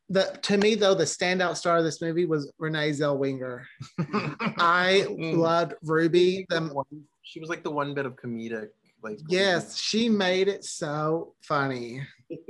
the 0.10 0.38
to 0.44 0.58
me 0.58 0.76
though 0.76 0.94
the 0.96 1.04
standout 1.06 1.56
star 1.56 1.78
of 1.78 1.84
this 1.84 2.02
movie 2.02 2.26
was 2.26 2.52
Renee 2.58 2.92
Zellweger. 2.92 3.64
I 4.58 5.06
loved 5.10 5.74
Ruby. 5.84 6.46
The, 6.50 6.84
She 7.24 7.40
was 7.40 7.50
like 7.50 7.64
the 7.64 7.72
one 7.72 7.94
bit 7.94 8.06
of 8.06 8.16
comedic, 8.16 8.70
like 9.04 9.20
yes, 9.28 9.78
she 9.78 10.10
made 10.10 10.48
it 10.48 10.64
so 10.66 11.36
funny. 11.44 12.02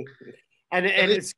And, 0.71 0.85
and 0.85 1.11
it- 1.11 1.17
it's 1.17 1.33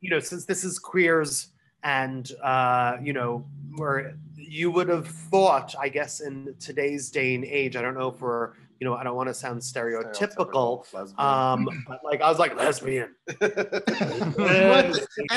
you 0.00 0.08
know, 0.10 0.18
since 0.18 0.46
this 0.46 0.64
is 0.64 0.78
queers 0.78 1.48
and, 1.82 2.30
uh, 2.42 2.96
you 3.02 3.12
know, 3.12 3.46
where 3.76 4.14
you 4.34 4.70
would 4.70 4.88
have 4.88 5.06
thought, 5.06 5.74
I 5.78 5.88
guess, 5.90 6.20
in 6.20 6.54
today's 6.58 7.10
day 7.10 7.34
and 7.34 7.44
age, 7.44 7.76
I 7.76 7.82
don't 7.82 7.94
know 7.98 8.10
for, 8.10 8.56
you 8.80 8.86
know, 8.86 8.94
I 8.94 9.04
don't 9.04 9.14
want 9.14 9.28
to 9.28 9.34
sound 9.34 9.60
stereotypical, 9.60 10.84
lesbian. 10.94 11.20
um, 11.20 11.68
but 11.86 12.00
like 12.02 12.22
I 12.22 12.30
was 12.30 12.38
like 12.38 12.56
lesbian. 12.56 13.14
At 13.28 13.42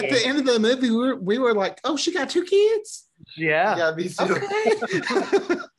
the 0.09 0.21
end 0.25 0.39
of 0.39 0.45
the 0.45 0.59
movie, 0.59 0.89
we 0.89 0.95
were, 0.95 1.15
we 1.15 1.37
were 1.39 1.53
like, 1.53 1.79
oh, 1.83 1.97
she 1.97 2.13
got 2.13 2.29
two 2.29 2.43
kids. 2.45 3.07
yeah. 3.37 3.77
yeah, 3.77 3.91
me 3.95 4.07
too. 4.09 4.23
Okay. 4.23 5.55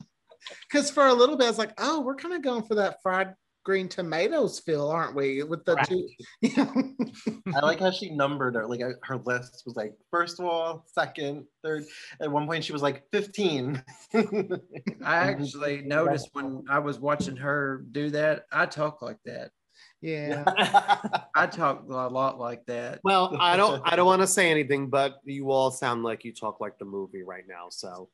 Because 0.71 0.91
for 0.91 1.07
a 1.07 1.13
little 1.13 1.37
bit, 1.37 1.45
I 1.45 1.49
was 1.49 1.57
like, 1.57 1.71
oh, 1.77 2.01
we're 2.01 2.15
kind 2.15 2.33
of 2.33 2.41
going 2.43 2.63
for 2.63 2.75
that 2.75 3.01
fried 3.01 3.33
green 3.65 3.89
tomatoes 3.89 4.59
feel, 4.59 4.87
aren't 4.87 5.15
we? 5.15 5.43
With 5.43 5.65
the 5.65 5.75
Correct. 5.75 5.89
two. 5.89 6.07
I 7.53 7.59
like 7.61 7.79
how 7.79 7.91
she 7.91 8.11
numbered 8.11 8.55
her. 8.55 8.65
Like 8.65 8.81
uh, 8.81 8.91
her 9.03 9.17
list 9.17 9.63
was 9.65 9.75
like 9.75 9.93
first 10.11 10.39
of 10.39 10.45
all, 10.45 10.85
second, 10.87 11.45
third. 11.63 11.83
At 12.21 12.31
one 12.31 12.45
point, 12.47 12.63
she 12.63 12.71
was 12.71 12.81
like 12.81 13.03
fifteen. 13.11 13.83
I 14.13 14.59
actually 15.03 15.81
noticed 15.81 16.29
when 16.31 16.63
I 16.69 16.79
was 16.79 16.99
watching 16.99 17.35
her 17.37 17.83
do 17.91 18.09
that, 18.11 18.45
I 18.51 18.67
talk 18.67 19.01
like 19.01 19.19
that. 19.25 19.51
yeah. 19.99 20.43
I 21.35 21.47
talk 21.47 21.83
a 21.89 22.07
lot 22.07 22.39
like 22.39 22.65
that. 22.67 22.99
Well, 23.03 23.35
I 23.39 23.57
don't 23.57 23.81
I 23.83 23.95
don't 23.97 24.05
want 24.05 24.21
to 24.21 24.27
say 24.27 24.49
anything, 24.49 24.89
but 24.89 25.17
you 25.25 25.51
all 25.51 25.71
sound 25.71 26.03
like 26.03 26.23
you 26.23 26.31
talk 26.33 26.61
like 26.61 26.77
the 26.77 26.85
movie 26.85 27.23
right 27.23 27.43
now. 27.47 27.67
So 27.69 28.09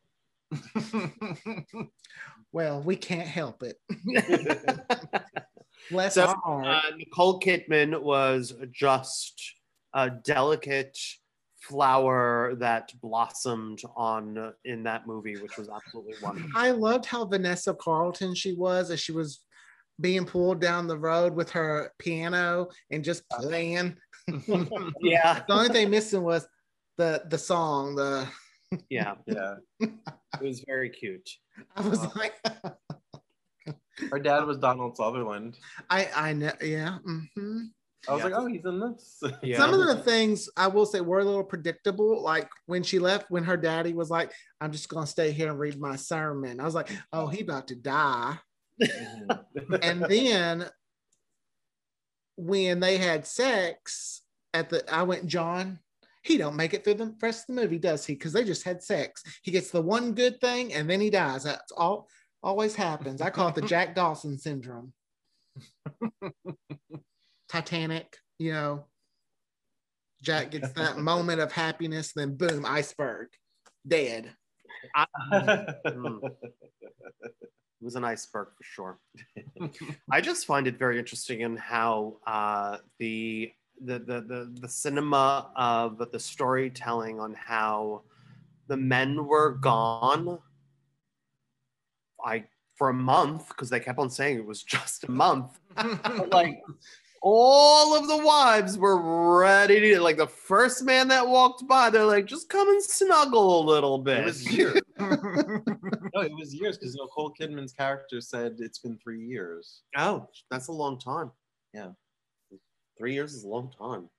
Well, 2.53 2.81
we 2.81 2.97
can't 2.97 3.27
help 3.27 3.63
it. 3.63 3.77
Bless 5.91 6.15
So, 6.15 6.33
our 6.45 6.63
uh, 6.65 6.81
Nicole 6.97 7.39
Kidman 7.39 8.01
was 8.01 8.53
just 8.71 9.39
a 9.93 10.09
delicate 10.09 10.97
flower 11.61 12.55
that 12.59 12.91
blossomed 13.01 13.81
on 13.95 14.53
in 14.65 14.83
that 14.83 15.05
movie, 15.05 15.35
which 15.37 15.57
was 15.57 15.69
absolutely 15.69 16.15
wonderful. 16.21 16.49
I 16.55 16.71
loved 16.71 17.05
how 17.05 17.25
Vanessa 17.25 17.73
Carlton 17.73 18.33
she 18.33 18.53
was 18.53 18.89
as 18.89 18.99
she 18.99 19.11
was 19.11 19.41
being 19.99 20.25
pulled 20.25 20.59
down 20.59 20.87
the 20.87 20.97
road 20.97 21.35
with 21.35 21.51
her 21.51 21.91
piano 21.99 22.69
and 22.89 23.03
just 23.03 23.27
playing. 23.29 23.95
Yeah, 25.01 25.41
The 25.47 25.53
only 25.53 25.69
thing 25.69 25.89
missing 25.89 26.21
was 26.23 26.47
the 26.97 27.23
the 27.27 27.37
song. 27.37 27.95
The 27.95 28.27
yeah, 28.89 29.15
yeah, 29.25 29.55
it 29.81 29.91
was 30.41 30.63
very 30.65 30.89
cute. 30.89 31.27
I 31.75 31.81
was 31.87 31.99
Wow. 31.99 32.11
like, 32.15 32.33
her 34.09 34.19
dad 34.19 34.45
was 34.45 34.57
Donald 34.57 34.97
Sutherland. 34.97 35.57
I 35.89 36.09
I 36.15 36.33
know, 36.33 36.51
yeah. 36.61 36.97
hmm 36.99 37.63
I 38.07 38.13
was 38.13 38.19
Yeah. 38.19 38.25
like, 38.25 38.33
oh, 38.35 38.47
he's 38.47 38.65
in 38.65 38.79
this. 38.79 39.21
Yeah. 39.43 39.57
Some 39.57 39.73
of 39.75 39.85
the 39.85 40.01
things 40.03 40.49
I 40.57 40.67
will 40.67 40.87
say 40.87 41.01
were 41.01 41.19
a 41.19 41.23
little 41.25 41.43
predictable. 41.43 42.23
Like 42.23 42.49
when 42.65 42.81
she 42.81 42.97
left, 42.97 43.29
when 43.29 43.43
her 43.43 43.57
daddy 43.57 43.93
was 43.93 44.09
like, 44.09 44.31
"I'm 44.59 44.71
just 44.71 44.89
gonna 44.89 45.05
stay 45.05 45.31
here 45.31 45.49
and 45.49 45.59
read 45.59 45.79
my 45.79 45.95
sermon," 45.97 46.59
I 46.59 46.63
was 46.63 46.73
like, 46.73 46.89
"Oh, 47.13 47.27
he 47.27 47.41
about 47.41 47.67
to 47.67 47.75
die." 47.75 48.39
Mhm. 48.81 49.79
and 49.83 50.01
then 50.09 50.69
when 52.35 52.79
they 52.79 52.97
had 52.97 53.27
sex 53.27 54.21
at 54.55 54.69
the 54.69 54.83
i 54.91 55.03
went 55.03 55.27
john 55.27 55.77
he 56.23 56.37
don't 56.37 56.55
make 56.55 56.73
it 56.73 56.83
through 56.83 56.93
the 56.95 57.13
rest 57.21 57.47
of 57.49 57.55
the 57.55 57.61
movie 57.61 57.77
does 57.77 58.05
he 58.05 58.13
because 58.13 58.33
they 58.33 58.43
just 58.43 58.63
had 58.63 58.81
sex 58.81 59.21
he 59.43 59.51
gets 59.51 59.69
the 59.69 59.81
one 59.81 60.13
good 60.13 60.39
thing 60.41 60.73
and 60.73 60.89
then 60.89 60.99
he 61.01 61.09
dies 61.11 61.43
that's 61.43 61.71
all 61.73 62.07
always 62.43 62.75
happens 62.75 63.21
i 63.21 63.29
call 63.29 63.49
it 63.49 63.55
the 63.55 63.61
jack 63.61 63.95
dawson 63.95 64.37
syndrome 64.37 64.93
titanic 67.49 68.17
you 68.39 68.51
know 68.51 68.85
jack 70.21 70.51
gets 70.51 70.71
that 70.73 70.97
moment 71.11 71.41
of 71.41 71.51
happiness 71.51 72.13
then 72.13 72.35
boom 72.35 72.65
iceberg 72.65 73.27
dead 73.87 74.33
Mm. 75.33 76.21
It 77.81 77.85
was 77.85 77.95
an 77.95 78.03
iceberg 78.03 78.49
for 78.55 78.63
sure. 78.63 78.99
I 80.11 80.21
just 80.21 80.45
find 80.45 80.67
it 80.67 80.77
very 80.77 80.99
interesting 80.99 81.41
in 81.41 81.57
how 81.57 82.17
uh, 82.27 82.77
the, 82.99 83.51
the 83.83 83.97
the 83.97 84.21
the 84.21 84.55
the 84.61 84.69
cinema 84.69 85.49
of 85.55 85.97
the 86.11 86.19
storytelling 86.19 87.19
on 87.19 87.33
how 87.33 88.03
the 88.67 88.77
men 88.77 89.25
were 89.25 89.53
gone. 89.53 90.37
I 92.25 92.45
for 92.75 92.89
a 92.89 92.93
month 92.93 93.49
because 93.49 93.69
they 93.69 93.79
kept 93.79 93.99
on 93.99 94.09
saying 94.09 94.37
it 94.37 94.45
was 94.45 94.63
just 94.75 95.03
a 95.05 95.11
month. 95.11 95.59
Like 96.31 96.61
all 97.21 97.95
of 97.95 98.07
the 98.07 98.17
wives 98.17 98.77
were 98.77 99.37
ready 99.37 99.79
to 99.79 100.01
like 100.01 100.17
the 100.17 100.27
first 100.27 100.83
man 100.83 101.07
that 101.09 101.27
walked 101.27 101.67
by. 101.67 101.89
They're 101.89 102.05
like, 102.05 102.25
just 102.25 102.49
come 102.49 102.67
and 102.67 102.83
snuggle 102.83 103.61
a 103.61 103.63
little 103.63 103.99
bit. 103.99 104.19
It 104.19 104.25
was 104.25 104.51
years. 104.51 104.81
no, 104.99 106.21
it 106.21 106.33
was 106.33 106.53
years 106.53 106.77
because 106.77 106.95
Nicole 106.95 107.33
Kidman's 107.39 107.73
character 107.73 108.21
said 108.21 108.55
it's 108.59 108.79
been 108.79 108.97
three 108.97 109.23
years. 109.23 109.81
Oh, 109.95 110.27
that's 110.49 110.67
a 110.67 110.71
long 110.71 110.99
time. 110.99 111.31
Yeah. 111.73 111.89
Three 112.97 113.13
years 113.13 113.33
is 113.33 113.43
a 113.43 113.47
long 113.47 113.71
time. 113.77 114.09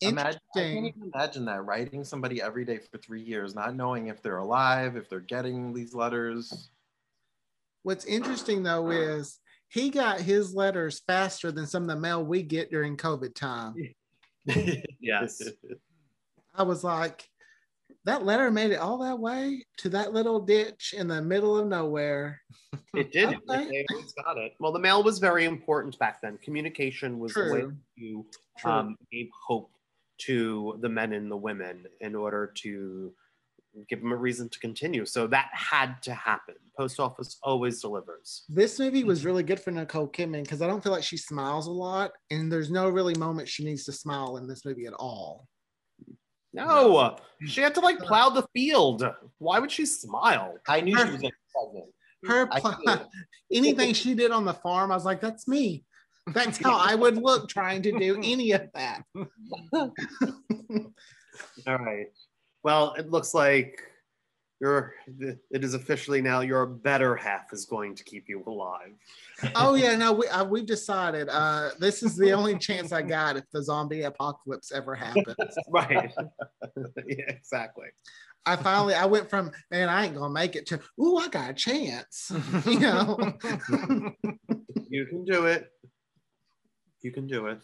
Imagine, 0.00 0.40
I 0.56 0.58
can't 0.58 0.86
even 0.86 1.12
imagine 1.14 1.44
that 1.44 1.64
writing 1.64 2.02
somebody 2.02 2.42
every 2.42 2.64
day 2.64 2.78
for 2.78 2.98
three 2.98 3.22
years, 3.22 3.54
not 3.54 3.76
knowing 3.76 4.08
if 4.08 4.20
they're 4.20 4.38
alive, 4.38 4.96
if 4.96 5.08
they're 5.08 5.20
getting 5.20 5.72
these 5.72 5.94
letters. 5.94 6.70
What's 7.82 8.04
interesting 8.04 8.62
though 8.62 8.90
is 8.90 9.38
he 9.68 9.90
got 9.90 10.20
his 10.20 10.54
letters 10.54 11.00
faster 11.06 11.50
than 11.50 11.66
some 11.66 11.84
of 11.84 11.88
the 11.88 11.96
mail 11.96 12.24
we 12.24 12.42
get 12.42 12.70
during 12.70 12.96
COVID 12.96 13.34
time. 13.34 13.74
Yes. 15.00 15.40
I 16.52 16.64
was 16.64 16.82
like, 16.82 17.28
that 18.04 18.24
letter 18.24 18.50
made 18.50 18.72
it 18.72 18.80
all 18.80 18.98
that 18.98 19.18
way 19.18 19.64
to 19.78 19.88
that 19.90 20.12
little 20.12 20.40
ditch 20.40 20.94
in 20.96 21.06
the 21.06 21.22
middle 21.22 21.56
of 21.56 21.68
nowhere. 21.68 22.40
It 22.94 23.12
did. 23.12 23.38
Okay. 23.48 23.86
Always 23.90 24.12
got 24.12 24.38
it. 24.38 24.54
Well, 24.58 24.72
the 24.72 24.80
mail 24.80 25.02
was 25.02 25.18
very 25.18 25.44
important 25.44 25.98
back 25.98 26.20
then. 26.20 26.38
Communication 26.42 27.18
was 27.18 27.34
the 27.34 27.52
way 27.52 27.60
True. 27.60 27.76
you 27.94 28.26
um, 28.64 28.96
gave 29.12 29.28
hope 29.46 29.70
to 30.18 30.78
the 30.80 30.88
men 30.88 31.12
and 31.12 31.30
the 31.30 31.36
women 31.36 31.86
in 32.00 32.14
order 32.14 32.52
to 32.62 33.12
give 33.88 34.00
them 34.00 34.12
a 34.12 34.16
reason 34.16 34.48
to 34.48 34.58
continue. 34.58 35.04
So 35.04 35.26
that 35.28 35.48
had 35.52 36.02
to 36.02 36.14
happen. 36.14 36.54
Post 36.78 37.00
office 37.00 37.38
always 37.42 37.80
delivers. 37.80 38.44
this 38.48 38.78
movie 38.78 39.04
was 39.04 39.20
mm-hmm. 39.20 39.28
really 39.28 39.42
good 39.42 39.60
for 39.60 39.70
Nicole 39.70 40.08
Kidman 40.08 40.42
because 40.42 40.62
I 40.62 40.66
don't 40.66 40.82
feel 40.82 40.92
like 40.92 41.02
she 41.02 41.16
smiles 41.16 41.66
a 41.66 41.70
lot, 41.70 42.12
and 42.30 42.50
there's 42.50 42.70
no 42.70 42.88
really 42.88 43.14
moment 43.14 43.48
she 43.48 43.64
needs 43.64 43.84
to 43.84 43.92
smile 43.92 44.36
in 44.36 44.46
this 44.46 44.64
movie 44.64 44.86
at 44.86 44.94
all. 44.94 45.46
No, 46.54 47.16
she 47.46 47.62
had 47.62 47.74
to 47.74 47.80
like 47.80 47.98
mm. 47.98 48.06
plow 48.06 48.28
the 48.28 48.46
field. 48.54 49.04
Why 49.38 49.58
would 49.58 49.72
she 49.72 49.86
smile? 49.86 50.54
I 50.68 50.80
knew 50.80 50.96
she 50.96 51.10
was 51.10 51.22
like 51.22 51.34
pregnant. 51.54 51.92
Her 52.24 52.46
pl- 52.46 53.10
anything 53.52 53.94
she 53.94 54.14
did 54.14 54.30
on 54.30 54.44
the 54.44 54.54
farm, 54.54 54.92
I 54.92 54.94
was 54.94 55.04
like, 55.04 55.20
that's 55.20 55.48
me. 55.48 55.84
That's 56.28 56.58
how 56.58 56.76
I 56.76 56.94
would 56.94 57.16
look 57.16 57.48
trying 57.48 57.82
to 57.82 57.98
do 57.98 58.16
any 58.22 58.52
of 58.52 58.68
that. 58.74 59.02
All 61.66 61.78
right. 61.78 62.06
Well, 62.62 62.94
it 62.94 63.10
looks 63.10 63.34
like 63.34 63.82
your 64.60 64.94
it 65.50 65.64
is 65.64 65.74
officially 65.74 66.22
now 66.22 66.40
your 66.40 66.66
better 66.66 67.16
half 67.16 67.52
is 67.52 67.64
going 67.64 67.96
to 67.96 68.04
keep 68.04 68.28
you 68.28 68.44
alive. 68.46 68.92
oh 69.56 69.74
yeah, 69.74 69.96
no, 69.96 70.12
we 70.12 70.28
uh, 70.28 70.44
we've 70.44 70.66
decided. 70.66 71.28
Uh, 71.28 71.70
this 71.80 72.02
is 72.02 72.16
the 72.16 72.32
only 72.32 72.56
chance 72.56 72.92
I 72.92 73.02
got 73.02 73.36
if 73.36 73.44
the 73.52 73.62
zombie 73.62 74.02
apocalypse 74.02 74.70
ever 74.70 74.94
happens. 74.94 75.36
Right. 75.68 76.12
yeah, 77.06 77.24
exactly. 77.28 77.88
I 78.46 78.56
finally 78.56 78.94
I 78.94 79.06
went 79.06 79.28
from 79.28 79.50
man, 79.70 79.88
I 79.88 80.04
ain't 80.04 80.14
gonna 80.14 80.32
make 80.32 80.54
it 80.54 80.66
to 80.66 80.80
ooh, 81.00 81.16
I 81.16 81.28
got 81.28 81.50
a 81.50 81.54
chance. 81.54 82.30
you 82.66 82.80
know. 82.80 83.34
You 84.92 85.06
can 85.06 85.24
do 85.24 85.46
it. 85.46 85.70
You 87.00 87.12
can 87.12 87.26
do 87.26 87.46
it. 87.46 87.60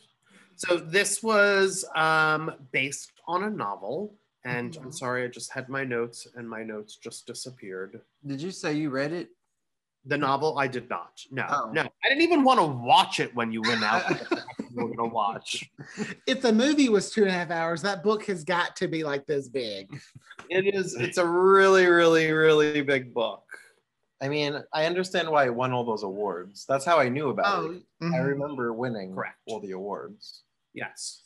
So 0.56 0.78
this 0.78 1.22
was 1.22 1.84
um, 1.94 2.50
based 2.72 3.12
on 3.26 3.44
a 3.44 3.50
novel, 3.50 4.14
and 4.48 4.76
I'm 4.82 4.92
sorry, 4.92 5.24
I 5.24 5.28
just 5.28 5.52
had 5.52 5.68
my 5.68 5.84
notes, 5.84 6.26
and 6.36 6.48
my 6.48 6.62
notes 6.62 6.96
just 6.96 7.26
disappeared. 7.26 8.00
Did 8.26 8.40
you 8.40 8.50
say 8.50 8.72
you 8.74 8.90
read 8.90 9.12
it? 9.12 9.28
The 10.06 10.16
novel, 10.16 10.58
I 10.58 10.68
did 10.68 10.88
not. 10.88 11.20
No, 11.30 11.44
Oh. 11.48 11.70
no, 11.72 11.82
I 11.82 12.08
didn't 12.08 12.22
even 12.22 12.42
want 12.44 12.60
to 12.60 12.66
watch 12.66 13.20
it 13.20 13.34
when 13.34 13.52
you 13.52 13.60
went 13.62 13.82
out. 13.84 14.04
we 14.74 14.84
were 14.84 14.94
gonna 14.94 15.08
watch. 15.12 15.68
if 16.26 16.40
the 16.40 16.52
movie 16.52 16.88
was 16.88 17.10
two 17.10 17.22
and 17.22 17.30
a 17.30 17.32
half 17.34 17.50
hours, 17.50 17.82
that 17.82 18.02
book 18.02 18.24
has 18.26 18.44
got 18.44 18.74
to 18.76 18.88
be 18.88 19.02
like 19.04 19.26
this 19.26 19.48
big. 19.48 19.88
It 20.48 20.74
is. 20.74 20.94
It's 20.94 21.18
a 21.18 21.26
really, 21.26 21.86
really, 21.86 22.30
really 22.32 22.80
big 22.80 23.12
book. 23.12 23.42
I 24.22 24.28
mean, 24.28 24.62
I 24.72 24.86
understand 24.86 25.30
why 25.30 25.44
it 25.44 25.54
won 25.54 25.72
all 25.72 25.84
those 25.84 26.02
awards. 26.04 26.64
That's 26.66 26.84
how 26.84 26.98
I 26.98 27.08
knew 27.08 27.28
about 27.28 27.58
Oh, 27.64 27.70
it. 27.72 27.82
mhm. 28.02 28.14
I 28.14 28.18
remember 28.18 28.72
winning 28.72 29.14
Correct. 29.14 29.36
all 29.46 29.60
the 29.60 29.72
awards. 29.72 30.42
Yes. 30.74 31.22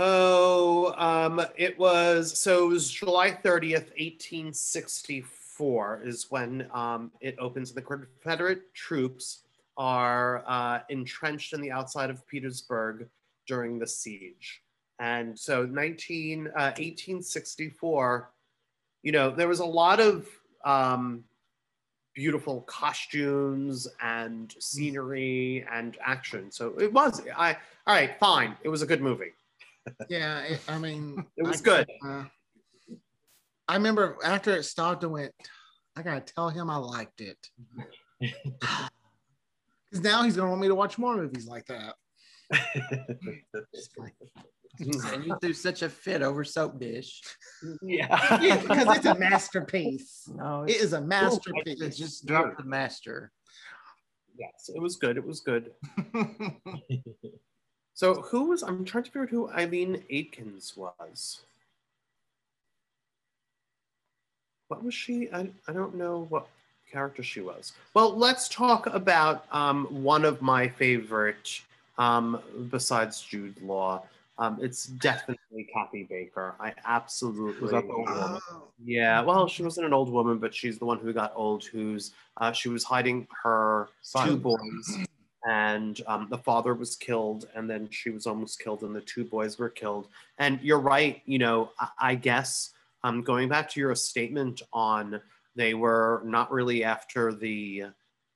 Oh, 0.00 0.94
um, 0.96 1.44
it 1.56 1.76
was 1.76 2.40
so 2.40 2.66
it 2.66 2.68
was 2.68 2.88
July 2.88 3.32
30th, 3.32 3.90
1864 3.98 6.02
is 6.04 6.30
when 6.30 6.68
um, 6.72 7.10
it 7.20 7.34
opens. 7.40 7.72
The 7.72 7.82
Confederate 7.82 8.72
troops 8.74 9.42
are 9.76 10.44
uh, 10.46 10.82
entrenched 10.88 11.52
in 11.52 11.60
the 11.60 11.72
outside 11.72 12.10
of 12.10 12.24
Petersburg 12.28 13.08
during 13.48 13.80
the 13.80 13.88
siege. 13.88 14.62
And 15.00 15.36
so 15.36 15.66
19, 15.66 16.46
uh, 16.46 16.74
1864, 16.76 18.30
you 19.02 19.10
know, 19.10 19.30
there 19.30 19.48
was 19.48 19.58
a 19.58 19.64
lot 19.64 19.98
of 19.98 20.28
um, 20.64 21.24
beautiful 22.14 22.60
costumes 22.62 23.88
and 24.00 24.54
scenery 24.60 25.66
and 25.72 25.98
action. 26.04 26.52
So 26.52 26.74
it 26.78 26.92
was, 26.92 27.20
I, 27.36 27.54
all 27.86 27.94
right, 27.94 28.16
fine. 28.20 28.56
It 28.62 28.68
was 28.68 28.82
a 28.82 28.86
good 28.86 29.00
movie. 29.00 29.32
Yeah, 30.08 30.40
it, 30.42 30.60
I 30.68 30.78
mean, 30.78 31.24
It 31.36 31.46
was 31.46 31.60
I- 31.60 31.64
good. 31.64 31.86
uh, 32.06 32.24
I 33.68 33.74
remember 33.76 34.16
after 34.24 34.52
it 34.56 34.62
stopped, 34.64 35.04
I 35.04 35.08
went, 35.08 35.32
I 35.96 36.02
gotta 36.02 36.20
tell 36.20 36.48
him 36.48 36.70
I 36.70 36.76
liked 36.76 37.20
it. 37.20 37.38
Because 39.90 40.04
now 40.04 40.22
he's 40.22 40.36
gonna 40.36 40.50
want 40.50 40.60
me 40.60 40.68
to 40.68 40.74
watch 40.74 40.98
more 40.98 41.16
movies 41.16 41.46
like 41.46 41.64
that. 41.66 41.94
And 44.78 45.24
you 45.24 45.36
threw 45.40 45.52
such 45.54 45.80
a 45.82 45.88
fit 45.88 46.20
over 46.22 46.44
soap 46.44 46.78
dish. 46.78 47.22
Yeah. 47.80 48.06
because 48.60 48.96
it's 48.98 49.06
a 49.06 49.14
masterpiece. 49.14 50.28
No, 50.34 50.64
It 50.64 50.76
is 50.76 50.92
a 50.92 51.00
masterpiece. 51.00 51.80
it's 51.80 51.96
just 51.96 52.26
drop 52.26 52.56
the 52.58 52.64
master. 52.64 53.32
yes, 54.38 54.68
it 54.74 54.80
was 54.82 54.96
good. 54.96 55.16
It 55.16 55.24
was 55.26 55.40
good. 55.40 55.70
So 57.98 58.14
who 58.14 58.44
was, 58.44 58.62
I'm 58.62 58.84
trying 58.84 59.02
to 59.02 59.10
figure 59.10 59.22
out 59.22 59.28
who 59.28 59.50
Eileen 59.50 60.04
Atkins 60.08 60.76
was. 60.76 61.40
What 64.68 64.84
was 64.84 64.94
she? 64.94 65.28
I, 65.32 65.50
I 65.66 65.72
don't 65.72 65.96
know 65.96 66.26
what 66.28 66.46
character 66.92 67.24
she 67.24 67.40
was. 67.40 67.72
Well, 67.94 68.16
let's 68.16 68.48
talk 68.48 68.86
about 68.86 69.46
um, 69.50 69.86
one 69.86 70.24
of 70.24 70.40
my 70.40 70.68
favorite, 70.68 71.60
um, 71.98 72.40
besides 72.70 73.20
Jude 73.20 73.60
Law. 73.60 74.04
Um, 74.38 74.60
it's 74.62 74.86
definitely 74.86 75.68
Kathy 75.74 76.04
Baker. 76.04 76.54
I 76.60 76.74
absolutely. 76.86 77.60
Was 77.60 77.72
that 77.72 77.84
the 77.84 77.92
old 77.92 78.08
woman? 78.08 78.40
Yeah, 78.84 79.22
well, 79.22 79.48
she 79.48 79.64
wasn't 79.64 79.88
an 79.88 79.92
old 79.92 80.12
woman, 80.12 80.38
but 80.38 80.54
she's 80.54 80.78
the 80.78 80.84
one 80.84 81.00
who 81.00 81.12
got 81.12 81.32
old. 81.34 81.64
Who's 81.64 82.12
uh, 82.36 82.52
she 82.52 82.68
was 82.68 82.84
hiding 82.84 83.26
her 83.42 83.88
Son. 84.02 84.28
two 84.28 84.36
boys, 84.36 84.98
and 85.48 86.02
um, 86.06 86.26
the 86.28 86.36
father 86.36 86.74
was 86.74 86.94
killed, 86.94 87.48
and 87.54 87.68
then 87.68 87.88
she 87.90 88.10
was 88.10 88.26
almost 88.26 88.60
killed, 88.60 88.82
and 88.82 88.94
the 88.94 89.00
two 89.00 89.24
boys 89.24 89.58
were 89.58 89.70
killed. 89.70 90.08
And 90.36 90.60
you're 90.60 90.78
right. 90.78 91.22
You 91.24 91.38
know, 91.38 91.70
I, 91.80 91.88
I 91.98 92.14
guess 92.16 92.74
um, 93.02 93.22
going 93.22 93.48
back 93.48 93.70
to 93.70 93.80
your 93.80 93.94
statement 93.94 94.60
on 94.72 95.20
they 95.56 95.72
were 95.72 96.22
not 96.24 96.52
really 96.52 96.84
after 96.84 97.32
the 97.32 97.84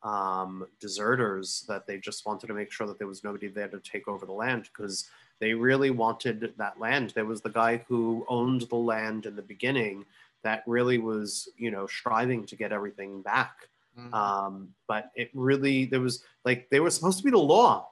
um, 0.02 0.66
deserters; 0.80 1.64
that 1.68 1.86
they 1.86 1.98
just 1.98 2.24
wanted 2.24 2.46
to 2.46 2.54
make 2.54 2.72
sure 2.72 2.86
that 2.86 2.98
there 2.98 3.08
was 3.08 3.22
nobody 3.22 3.48
there 3.48 3.68
to 3.68 3.80
take 3.80 4.08
over 4.08 4.24
the 4.24 4.32
land 4.32 4.70
because 4.72 5.06
they 5.38 5.52
really 5.52 5.90
wanted 5.90 6.54
that 6.56 6.80
land. 6.80 7.10
There 7.10 7.26
was 7.26 7.42
the 7.42 7.50
guy 7.50 7.84
who 7.88 8.24
owned 8.28 8.62
the 8.62 8.76
land 8.76 9.26
in 9.26 9.36
the 9.36 9.42
beginning 9.42 10.06
that 10.44 10.62
really 10.66 10.98
was, 10.98 11.48
you 11.56 11.70
know, 11.70 11.86
striving 11.86 12.46
to 12.46 12.56
get 12.56 12.72
everything 12.72 13.20
back. 13.22 13.68
Mhm. 13.98 14.12
Um, 14.14 14.68
but 14.88 15.10
it 15.14 15.30
really, 15.34 15.84
there 15.86 16.00
was 16.00 16.22
like, 16.44 16.68
they 16.70 16.80
were 16.80 16.90
supposed 16.90 17.18
to 17.18 17.24
be 17.24 17.30
the 17.30 17.38
law. 17.38 17.88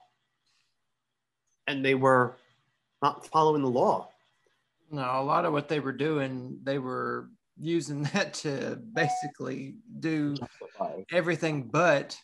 And 1.67 1.85
they 1.85 1.95
were 1.95 2.37
not 3.01 3.25
following 3.27 3.61
the 3.61 3.69
law. 3.69 4.09
No, 4.89 5.01
a 5.01 5.23
lot 5.23 5.45
of 5.45 5.53
what 5.53 5.69
they 5.69 5.79
were 5.79 5.93
doing, 5.93 6.59
they 6.63 6.79
were 6.79 7.29
using 7.59 8.03
that 8.13 8.33
to 8.35 8.79
basically 8.93 9.75
do 9.99 10.35
everything 11.11 11.63
but 11.63 12.17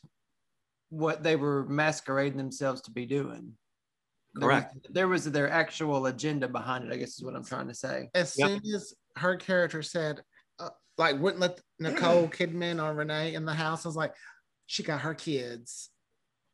what 0.89 1.21
they 1.23 1.35
were 1.35 1.65
masquerading 1.67 2.37
themselves 2.37 2.81
to 2.81 2.91
be 2.91 3.05
doing. 3.05 3.53
There 4.35 4.47
was- 4.49 4.63
Correct. 4.63 4.87
There 4.89 5.07
was, 5.07 5.25
their 5.25 5.49
actual 5.49 6.05
agenda 6.07 6.47
behind 6.47 6.85
it, 6.85 6.93
I 6.93 6.97
guess 6.97 7.17
is 7.17 7.23
what 7.23 7.35
I'm 7.35 7.43
trying 7.45 7.67
to 7.67 7.73
say. 7.75 8.09
as 8.15 8.35
Yep. 8.37 8.47
soon 8.49 8.73
as 8.75 8.93
her 9.17 9.35
character 9.35 9.81
said, 9.83 10.21
like, 10.97 11.19
wouldn't 11.19 11.41
let 11.41 11.61
Nicole 11.79 12.27
Kidman 12.27 12.83
or 12.83 12.93
Renee 12.93 13.35
in 13.35 13.45
the 13.45 13.53
house, 13.53 13.85
I 13.85 13.89
was 13.89 13.95
like, 13.95 14.13
she 14.65 14.83
got 14.83 15.01
her 15.01 15.13
kids. 15.13 15.89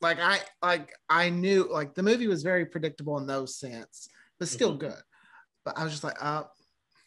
Like 0.01 0.19
I, 0.19 0.39
like 0.61 0.91
I 1.09 1.29
knew, 1.29 1.69
like 1.71 1.95
the 1.95 2.03
movie 2.03 2.27
was 2.27 2.43
very 2.43 2.65
predictable 2.65 3.17
in 3.19 3.27
those 3.27 3.55
sense, 3.57 4.09
but 4.37 4.49
still 4.49 4.75
good. 4.75 5.01
But 5.63 5.77
I 5.77 5.83
was 5.83 5.93
just 5.93 6.03
like, 6.03 6.17
uh, 6.21 6.43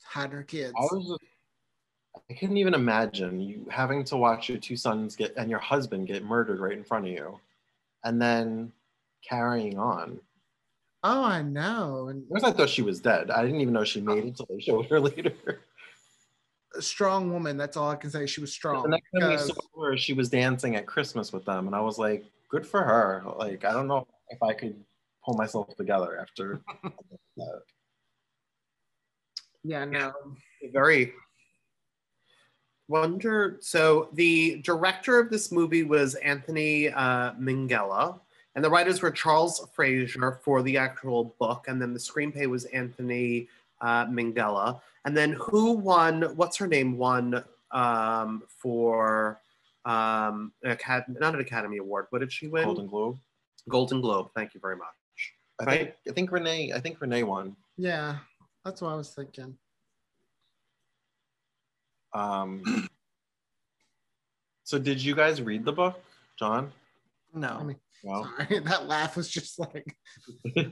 hiding 0.07 0.37
her 0.37 0.42
kids. 0.42 0.72
I 0.77 0.83
was 0.83 1.18
I 2.31 2.35
couldn't 2.35 2.57
even 2.57 2.75
imagine 2.75 3.40
you 3.40 3.66
having 3.70 4.03
to 4.05 4.16
watch 4.16 4.49
your 4.49 4.59
two 4.59 4.77
sons 4.77 5.14
get 5.14 5.35
and 5.37 5.51
your 5.51 5.59
husband 5.59 6.07
get 6.07 6.25
murdered 6.25 6.61
right 6.61 6.72
in 6.72 6.85
front 6.85 7.07
of 7.07 7.12
you, 7.12 7.38
and 8.05 8.20
then 8.20 8.72
carrying 9.29 9.79
on. 9.79 10.20
oh, 11.05 11.22
I 11.22 11.42
know. 11.42 12.09
And 12.09 12.25
At 12.25 12.29
first, 12.31 12.44
I 12.44 12.53
thought 12.53 12.70
she 12.70 12.83
was 12.83 13.01
dead. 13.01 13.31
I 13.31 13.42
didn't 13.42 13.61
even 13.61 13.75
know 13.75 13.85
she 13.85 14.01
made 14.01 14.18
it 14.18 14.25
until 14.25 14.46
they 14.49 14.61
showed 14.61 14.87
her 14.87 15.01
later. 15.09 15.61
A 16.77 16.83
strong 16.83 17.33
woman. 17.33 17.57
That's 17.57 17.77
all 17.77 17.91
I 17.91 17.97
can 17.97 18.11
say. 18.11 18.27
She 18.27 18.41
was 18.41 18.53
strong. 18.53 18.83
The 18.83 18.89
next 18.89 19.11
time 19.19 19.31
we 19.31 19.39
saw 19.39 19.55
her, 19.83 19.97
she 19.97 20.12
was 20.12 20.29
dancing 20.29 20.77
at 20.77 20.87
Christmas 20.87 21.33
with 21.33 21.45
them, 21.45 21.67
and 21.67 21.75
I 21.75 21.81
was 21.81 21.99
like, 21.99 22.25
"Good 22.51 22.67
for 22.67 22.83
her." 22.83 23.23
Like, 23.39 23.65
I 23.65 23.73
don't 23.73 23.89
know 23.89 24.07
if 24.31 24.43
I 24.43 24.53
could 24.53 24.77
pull 25.25 25.35
myself 25.35 25.75
together 25.77 26.19
after. 26.21 26.61
that. 27.37 27.62
yeah, 29.65 29.85
no. 29.85 30.12
Very 30.73 31.12
wonder. 32.89 33.59
So 33.61 34.09
the 34.12 34.61
director 34.62 35.19
of 35.19 35.31
this 35.31 35.51
movie 35.51 35.83
was 35.83 36.15
Anthony 36.17 36.89
uh, 36.91 37.33
Minghella, 37.33 38.21
and 38.55 38.65
the 38.65 38.71
writers 38.71 39.03
were 39.03 39.11
Charles 39.11 39.67
Frazier 39.75 40.41
for 40.43 40.62
the 40.62 40.77
actual 40.77 41.37
book, 41.39 41.67
and 41.69 41.81
then 41.81 41.93
the 41.93 41.99
screenplay 41.99 42.47
was 42.47 42.65
Anthony 42.67 43.49
uh, 43.81 44.07
Minghella. 44.07 44.81
And 45.05 45.17
then 45.17 45.33
who 45.33 45.73
won? 45.73 46.23
What's 46.37 46.57
her 46.59 46.67
name? 46.67 46.97
Won 46.97 47.45
um, 47.71 48.43
for 48.49 49.41
um, 49.85 50.53
an 50.62 50.73
academy, 50.73 51.17
not 51.21 51.35
an 51.35 51.41
Academy 51.41 51.79
Award. 51.79 52.07
What 52.11 52.19
did 52.21 52.33
she 52.33 52.49
win? 52.49 52.65
Golden 52.65 52.87
Globe. 52.87 53.19
Golden 53.69 54.01
Globe. 54.01 54.31
Thank 54.35 54.55
you 54.55 54.61
very 54.61 54.77
much. 54.77 54.87
I 55.61 55.65
Right. 55.65 55.79
think 55.79 55.95
I 56.09 56.12
think 56.12 56.33
Renee. 56.33 56.73
I 56.73 56.81
think 56.81 57.01
Renee 57.01 57.23
won. 57.23 57.57
Yeah, 57.77 58.19
that's 58.65 58.83
what 58.83 58.91
I 58.91 58.95
was 58.95 59.11
thinking. 59.11 59.57
Um, 62.12 62.89
so 64.65 64.79
did 64.79 65.03
you 65.03 65.15
guys 65.15 65.41
read 65.43 65.65
the 65.65 65.73
book, 65.73 66.01
Jon? 66.39 66.73
No. 67.35 67.49
I 67.61 67.62
mean, 67.62 67.77
No. 68.05 68.25
sorry, 68.39 68.61
that 68.61 68.87
laugh 68.87 69.17
was 69.17 69.29
just 69.29 69.59
like 69.59 69.97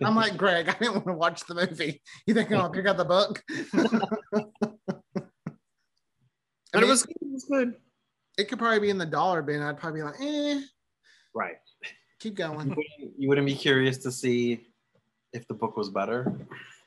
I'm 0.05 0.15
like 0.15 0.37
Greg. 0.37 0.69
I 0.69 0.73
didn't 0.75 0.95
want 0.95 1.07
to 1.07 1.13
watch 1.15 1.45
the 1.47 1.55
movie. 1.55 2.01
You 2.27 2.35
think 2.35 2.53
I'll 2.53 2.71
pick 2.71 2.87
out 2.87 2.97
the 2.97 3.05
book? 3.05 3.43
I 3.53 4.45
But 6.73 6.83
it 6.83 6.87
mean, 6.87 6.91
was, 6.91 7.05
it 7.05 7.17
was 7.23 7.45
good. 7.45 7.75
it 8.37 8.49
could 8.49 8.59
probably 8.59 8.81
be 8.81 8.91
in 8.91 8.99
the 8.99 9.07
dollar 9.07 9.43
bin. 9.43 9.63
I'd 9.63 9.79
probably 9.79 10.01
be 10.01 10.05
like, 10.05 10.21
eh, 10.21 10.61
Right. 11.35 11.55
keep 12.19 12.33
you, 12.33 12.45
going. 12.45 12.69
wouldn't, 12.71 12.79
you 13.19 13.29
wouldn't 13.29 13.47
be 13.47 13.55
curious 13.55 13.99
to 13.99 14.11
see 14.11 14.67
if 15.33 15.47
the 15.47 15.55
book 15.55 15.77
was 15.77 15.89
better. 15.91 16.33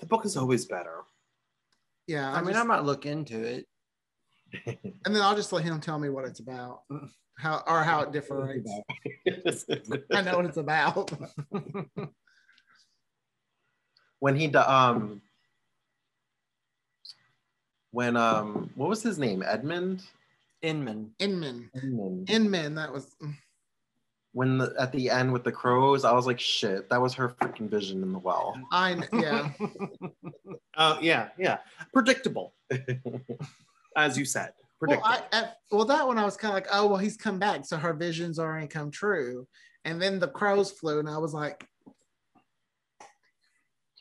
The 0.02 0.06
book 0.06 0.26
is 0.26 0.36
always 0.36 0.66
better. 0.66 1.04
Yeah, 2.06 2.32
I 2.34 2.42
mean, 2.42 2.50
just- 2.54 2.60
I 2.60 2.64
might 2.64 2.84
look 2.84 3.06
into 3.06 3.42
it. 3.42 3.66
and 4.66 5.16
then 5.16 5.22
I'll 5.22 5.36
just 5.36 5.52
let 5.54 5.64
him 5.64 5.80
tell 5.82 6.00
me 6.00 6.10
what 6.10 6.26
it's 6.26 6.40
about, 6.42 6.82
how 7.38 7.64
or 7.68 7.84
how 7.84 8.02
it 8.02 8.12
differs. 8.12 8.66
I 10.12 10.22
know 10.22 10.38
what 10.38 10.46
it's 10.46 10.58
about. 10.58 11.12
when 14.20 14.36
he 14.36 14.48
di- 14.48 14.60
um 14.60 15.22
when 17.92 18.18
um 18.18 18.70
what 18.76 18.90
was 18.90 19.04
his 19.04 19.20
name 19.20 19.44
Edmund 19.46 20.04
Inman. 20.64 21.12
Inman, 21.20 21.70
Inman. 21.82 22.26
Inman. 22.28 22.76
That 22.76 22.92
was 22.92 23.16
when 24.34 24.58
the, 24.58 24.74
at 24.80 24.92
the 24.92 25.10
end 25.10 25.32
with 25.32 25.44
the 25.44 25.52
crows 25.52 26.04
I 26.04 26.12
was 26.14 26.26
like 26.26 26.40
shit 26.40 26.90
that 26.90 27.00
was 27.00 27.14
her 27.14 27.30
freaking 27.30 27.70
vision 27.70 28.02
in 28.02 28.12
the 28.12 28.20
well 28.20 28.60
I. 28.72 28.96
kn- 28.96 29.22
Yeah, 29.22 29.52
Uh, 30.76 30.98
yeah, 31.02 31.30
yeah. 31.38 31.60
Predictable, 31.94 32.54
as 33.96 34.18
you 34.18 34.26
said. 34.26 34.54
Well, 34.82 35.02
I, 35.04 35.22
at, 35.32 35.58
well, 35.72 35.86
that 35.86 36.08
one 36.08 36.18
I 36.18 36.26
was 36.26 36.38
kind 36.38 36.52
of 36.52 36.56
like, 36.56 36.68
oh, 36.72 36.88
well, 36.88 36.98
he's 36.98 37.18
come 37.18 37.40
back, 37.40 37.66
so 37.66 37.78
her 37.78 37.94
visions 37.94 38.40
already 38.40 38.68
come 38.68 38.92
true. 38.92 39.48
And 39.86 40.02
then 40.02 40.20
the 40.20 40.28
crows 40.28 40.72
flew, 40.72 41.00
and 41.00 41.10
I 41.10 41.18
was 41.18 41.34
like, 41.34 41.66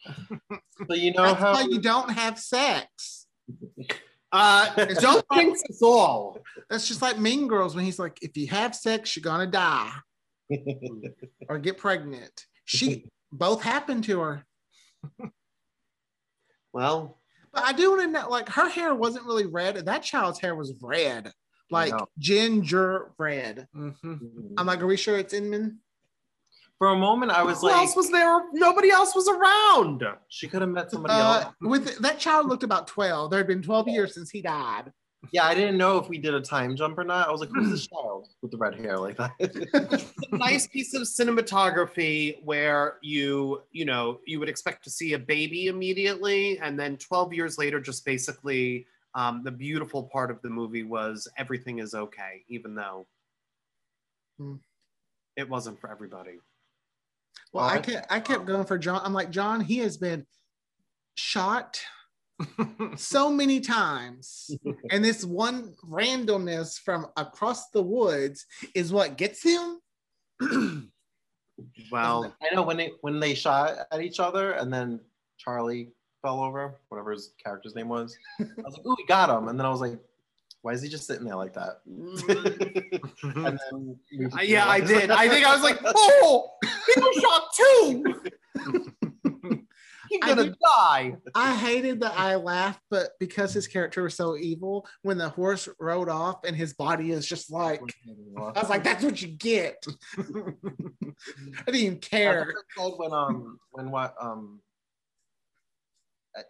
so 0.06 0.94
you 0.94 1.12
know 1.12 1.24
that's 1.24 1.40
how 1.40 1.54
why 1.54 1.62
you 1.62 1.80
don't 1.80 2.10
have 2.10 2.38
sex. 2.38 3.26
Uh, 4.32 4.84
don't 5.00 5.24
jinx 5.32 5.62
us 5.70 5.80
all. 5.80 6.36
That's 6.68 6.86
just 6.86 7.00
like 7.00 7.16
Mean 7.16 7.46
Girls 7.46 7.74
when 7.74 7.84
he's 7.84 7.98
like, 7.98 8.18
if 8.20 8.36
you 8.36 8.48
have 8.48 8.74
sex, 8.74 9.16
you're 9.16 9.22
gonna 9.22 9.46
die 9.46 9.90
or 11.48 11.58
get 11.58 11.78
pregnant. 11.78 12.44
She 12.64 13.08
both 13.32 13.62
happened 13.62 14.04
to 14.04 14.20
her. 14.20 14.44
Well, 16.72 17.18
But 17.56 17.64
I 17.64 17.72
do 17.72 17.90
want 17.90 18.02
to 18.02 18.08
know, 18.08 18.28
like, 18.28 18.50
her 18.50 18.68
hair 18.68 18.94
wasn't 18.94 19.24
really 19.24 19.46
red. 19.46 19.76
That 19.76 20.02
child's 20.02 20.38
hair 20.38 20.54
was 20.54 20.74
red, 20.82 21.32
like 21.70 21.94
ginger 22.18 23.12
red. 23.18 23.66
Mhm. 23.74 24.52
I'm 24.58 24.66
like, 24.66 24.82
are 24.82 24.86
we 24.86 24.98
sure 24.98 25.16
it's 25.16 25.32
Inman? 25.32 25.78
For 26.76 26.88
a 26.88 26.96
moment, 26.96 27.32
I 27.32 27.42
was 27.42 27.62
Who 27.62 27.68
like, 27.68 27.76
else 27.78 27.96
was 27.96 28.10
there? 28.10 28.42
Nobody 28.52 28.90
else 28.90 29.14
was 29.14 29.26
around. 29.26 30.02
she 30.28 30.46
could 30.48 30.60
have 30.60 30.68
met 30.70 30.90
somebody 30.90 31.14
Uh, 31.14 31.44
else. 31.44 31.54
with 31.62 31.98
that 32.00 32.18
child 32.18 32.46
looked 32.46 32.62
about 32.62 32.86
12. 32.88 33.30
There 33.30 33.38
had 33.38 33.46
been 33.46 33.62
12 33.62 33.88
years 33.88 34.12
since 34.12 34.28
he 34.28 34.42
died. 34.42 34.92
Yeah, 35.32 35.44
I 35.44 35.54
didn't 35.54 35.76
know 35.76 35.98
if 35.98 36.08
we 36.08 36.18
did 36.18 36.34
a 36.34 36.40
time 36.40 36.76
jump 36.76 36.98
or 36.98 37.04
not. 37.04 37.28
I 37.28 37.30
was 37.30 37.40
like, 37.40 37.50
who's 37.50 37.70
this 37.70 37.86
child 37.86 38.28
with 38.42 38.50
the 38.50 38.56
red 38.56 38.74
hair 38.74 38.98
like 38.98 39.16
that? 39.16 39.32
a 40.32 40.36
nice 40.36 40.66
piece 40.66 40.94
of 40.94 41.02
cinematography 41.02 42.42
where 42.44 42.98
you 43.02 43.62
you 43.72 43.84
know 43.84 44.20
you 44.26 44.38
would 44.38 44.48
expect 44.48 44.84
to 44.84 44.90
see 44.90 45.14
a 45.14 45.18
baby 45.18 45.66
immediately 45.66 46.58
and 46.58 46.78
then 46.78 46.96
12 46.96 47.32
years 47.32 47.58
later 47.58 47.80
just 47.80 48.04
basically 48.04 48.86
um, 49.14 49.42
the 49.44 49.50
beautiful 49.50 50.02
part 50.04 50.30
of 50.30 50.40
the 50.42 50.50
movie 50.50 50.82
was 50.82 51.26
everything 51.38 51.78
is 51.78 51.94
okay 51.94 52.44
even 52.48 52.74
though 52.74 53.06
Hmm. 54.38 54.56
it 55.36 55.48
wasn't 55.48 55.80
for 55.80 55.90
everybody 55.90 56.40
Well, 57.52 57.64
I 57.64 57.78
kept 57.78 58.06
I 58.10 58.20
kept 58.20 58.44
going 58.44 58.66
for 58.66 58.76
Jon. 58.76 59.00
I'm 59.02 59.14
like, 59.14 59.30
Jon, 59.30 59.60
he 59.62 59.78
has 59.78 59.96
been 59.96 60.26
shot 61.14 61.80
so 62.96 63.30
many 63.30 63.60
times. 63.60 64.50
and 64.90 65.04
this 65.04 65.24
one 65.24 65.74
randomness 65.88 66.78
from 66.78 67.06
across 67.16 67.70
the 67.70 67.82
woods 67.82 68.46
is 68.74 68.92
what 68.92 69.16
gets 69.16 69.42
him. 69.42 69.78
well 71.90 72.34
I 72.42 72.54
know 72.54 72.62
when 72.62 72.76
they 72.76 72.92
when 73.00 73.18
they 73.18 73.32
shot 73.34 73.78
at 73.90 74.02
each 74.02 74.20
other 74.20 74.52
and 74.52 74.70
then 74.72 75.00
Charlie 75.38 75.88
fell 76.20 76.40
over, 76.40 76.74
whatever 76.88 77.12
his 77.12 77.32
character's 77.42 77.74
name 77.74 77.88
was. 77.88 78.16
I 78.40 78.44
was 78.64 78.76
like, 78.76 78.86
ooh, 78.86 78.96
we 78.98 79.06
got 79.06 79.30
him. 79.30 79.48
And 79.48 79.58
then 79.58 79.64
I 79.66 79.70
was 79.70 79.80
like, 79.80 79.98
why 80.62 80.72
is 80.72 80.82
he 80.82 80.88
just 80.88 81.06
sitting 81.06 81.24
there 81.24 81.36
like 81.36 81.54
that? 81.54 81.80
Mm. 81.88 83.00
and 83.46 83.58
then 83.70 83.96
we- 84.18 84.28
I- 84.34 84.42
yeah 84.42 84.68
i 84.68 84.80
did 84.80 85.10
i 85.10 85.28
think 85.28 85.46
i 85.46 85.54
was 85.54 85.62
like 85.62 85.78
oh 85.84 86.50
he 86.62 87.00
was 87.00 87.16
shot 87.22 87.44
too 87.56 88.92
he's 90.22 90.32
I 90.32 90.34
gonna 90.34 90.44
did- 90.50 90.56
die 90.76 91.16
I 91.34 91.54
hated 91.56 92.00
that 92.00 92.18
I 92.18 92.36
laughed, 92.36 92.80
but 92.90 93.10
because 93.20 93.52
his 93.52 93.66
character 93.66 94.02
was 94.02 94.14
so 94.14 94.36
evil, 94.36 94.86
when 95.02 95.18
the 95.18 95.28
horse 95.28 95.68
rode 95.78 96.08
off 96.08 96.44
and 96.44 96.54
his 96.56 96.74
body 96.74 97.10
is 97.12 97.26
just 97.26 97.50
like, 97.50 97.80
I 98.36 98.60
was 98.60 98.68
like, 98.70 98.84
that's 98.84 99.04
what 99.04 99.20
you 99.22 99.28
get. 99.28 99.84
I 100.18 100.22
didn't 101.66 101.74
even 101.76 101.98
care. 101.98 102.54
called 102.76 102.98
when 102.98 103.12
um 103.12 103.58
when 103.72 103.90
what 103.90 104.14
um 104.20 104.60
I, 106.36 106.42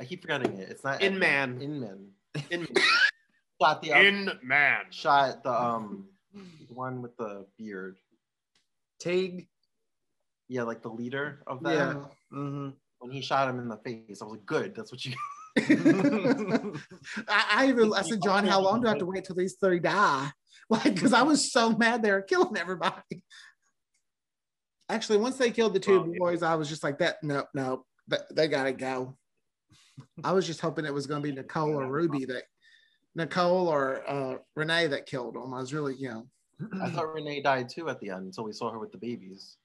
I 0.00 0.04
keep 0.04 0.22
forgetting 0.22 0.52
it. 0.58 0.68
It's 0.70 0.84
not 0.84 1.02
In 1.02 1.18
Man. 1.18 1.60
Inman. 1.60 2.10
in, 2.50 2.66
Shot 3.60 3.80
the 3.82 3.92
in 3.92 4.28
man 4.42 4.86
shot 4.90 5.44
the 5.44 5.52
um 5.52 6.08
the 6.34 6.74
one 6.74 7.00
with 7.00 7.16
the 7.16 7.46
beard. 7.56 7.96
Teague. 8.98 9.46
Yeah, 10.52 10.64
like 10.64 10.82
the 10.82 10.90
leader 10.90 11.42
of 11.46 11.62
that. 11.62 11.72
Yeah. 11.72 11.94
hmm 12.30 12.68
When 12.98 13.10
he 13.10 13.22
shot 13.22 13.48
him 13.48 13.58
in 13.58 13.68
the 13.68 13.78
face, 13.78 14.20
I 14.20 14.26
was 14.26 14.32
like, 14.32 14.44
good, 14.44 14.74
that's 14.74 14.92
what 14.92 15.02
you 15.02 15.14
I, 17.26 17.46
I 17.50 17.66
even 17.70 17.90
I 17.94 18.02
said, 18.02 18.20
Jon, 18.22 18.46
how 18.46 18.60
long 18.60 18.82
do 18.82 18.86
I 18.86 18.90
have 18.90 18.98
to 18.98 19.06
wait 19.06 19.24
till 19.24 19.36
these 19.36 19.56
three 19.58 19.80
die? 19.80 20.30
Like, 20.70 20.94
because 20.94 21.12
I 21.12 21.22
was 21.22 21.52
so 21.52 21.76
mad 21.76 22.02
they 22.02 22.12
were 22.12 22.22
killing 22.22 22.56
everybody. 22.56 23.24
Actually, 24.88 25.18
once 25.18 25.36
they 25.36 25.50
killed 25.50 25.74
the 25.74 25.80
two 25.80 26.00
Well, 26.00 26.08
yeah. 26.08 26.18
boys, 26.18 26.42
I 26.42 26.54
was 26.54 26.68
just 26.68 26.82
like, 26.82 26.98
that 26.98 27.16
nope, 27.22 27.48
nope, 27.52 27.84
they, 28.08 28.18
they 28.32 28.48
gotta 28.48 28.72
go. 28.72 29.18
I 30.24 30.32
was 30.32 30.46
just 30.46 30.60
hoping 30.60 30.86
it 30.86 30.94
was 30.94 31.06
gonna 31.06 31.20
be 31.20 31.32
Nicole 31.32 31.74
or 31.74 31.90
Ruby 31.90 32.24
that 32.26 32.44
Nicole 33.14 33.68
or 33.68 34.08
uh, 34.08 34.36
Renee 34.56 34.86
that 34.86 35.04
killed 35.04 35.34
them. 35.34 35.52
I 35.52 35.60
was 35.60 35.74
really, 35.74 35.94
you 35.96 36.08
know, 36.08 36.26
I 36.80 36.88
thought 36.90 37.12
Renee 37.12 37.42
died 37.42 37.68
too 37.68 37.90
at 37.90 38.00
the 38.00 38.10
end 38.10 38.26
until 38.26 38.44
we 38.44 38.52
saw 38.52 38.70
her 38.70 38.78
with 38.78 38.92
the 38.92 38.98
babies. 38.98 39.56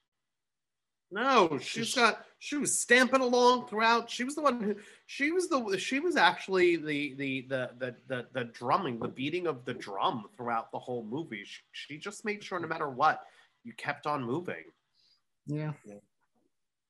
No, 1.10 1.58
she's 1.58 1.94
got 1.94 2.24
she 2.38 2.56
was 2.56 2.78
stamping 2.78 3.22
along 3.22 3.66
throughout. 3.66 4.10
She 4.10 4.24
was 4.24 4.34
the 4.34 4.42
one 4.42 4.60
who 4.60 4.76
she 5.06 5.32
was 5.32 5.48
the 5.48 5.78
she 5.78 6.00
was 6.00 6.16
actually 6.16 6.76
the 6.76 7.14
the 7.14 7.46
the 7.48 7.70
the 7.78 7.96
the, 8.08 8.26
the 8.32 8.44
drumming, 8.44 8.98
the 8.98 9.08
beating 9.08 9.46
of 9.46 9.64
the 9.64 9.74
drum 9.74 10.26
throughout 10.36 10.70
the 10.70 10.78
whole 10.78 11.04
movie. 11.04 11.44
She, 11.44 11.60
she 11.72 11.98
just 11.98 12.24
made 12.24 12.44
sure 12.44 12.60
no 12.60 12.68
matter 12.68 12.90
what, 12.90 13.22
you 13.64 13.72
kept 13.72 14.06
on 14.06 14.22
moving. 14.22 14.64
yeah. 15.84 15.96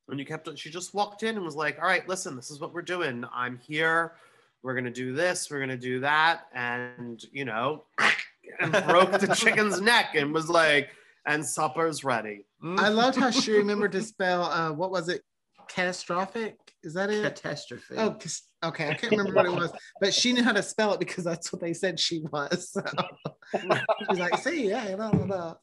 And 0.09 0.18
you 0.18 0.26
kept 0.26 0.48
on 0.48 0.57
she 0.57 0.70
just 0.70 0.94
walked 0.94 1.22
in 1.22 1.37
and 1.37 1.44
was 1.44 1.57
like, 1.57 1.78
All 1.78 1.87
right, 1.87 2.07
listen, 2.09 2.35
this 2.35 2.50
is 2.50 2.61
what 2.61 2.74
we're 2.74 2.83
doing. 2.83 3.24
I'm 3.33 3.59
here. 3.59 4.14
We're 4.62 4.74
gonna 4.74 4.90
do 4.90 5.12
this, 5.12 5.48
we're 5.48 5.61
gonna 5.61 5.76
do 5.76 6.00
that, 6.00 6.48
and 6.52 7.24
you 7.31 7.44
know, 7.44 7.85
and 8.61 8.72
broke 8.87 9.12
the 9.12 9.33
chicken's 9.35 9.81
neck 9.81 10.16
and 10.16 10.35
was 10.35 10.50
like, 10.50 10.90
and 11.28 11.44
supper's 11.44 12.02
ready. 12.02 12.46
I 12.64 12.88
loved 12.88 13.16
how 13.16 13.30
she 13.30 13.52
remembered 13.58 13.92
to 13.92 14.02
spell 14.02 14.44
uh, 14.44 14.72
what 14.72 14.90
was 14.90 15.08
it? 15.08 15.22
Catastrophic? 15.68 16.56
Is 16.82 16.94
that 16.94 17.10
it? 17.10 17.22
catastrophe. 17.22 17.94
Oh, 17.98 18.12
cas- 18.12 18.42
okay. 18.64 18.88
I 18.88 18.94
can't 18.94 19.12
remember 19.12 19.34
what 19.34 19.44
it 19.46 19.52
was, 19.52 19.70
but 20.00 20.14
she 20.14 20.32
knew 20.32 20.42
how 20.42 20.52
to 20.52 20.62
spell 20.62 20.94
it 20.94 20.98
because 20.98 21.24
that's 21.24 21.52
what 21.52 21.60
they 21.60 21.74
said 21.74 22.00
she 22.00 22.20
was. 22.32 22.70
So 22.72 22.82
she's 24.08 24.18
like, 24.18 24.38
see, 24.38 24.68
yeah, 24.70 24.94
no, 24.96 25.10
no, 25.12 25.24
no. 25.26 25.58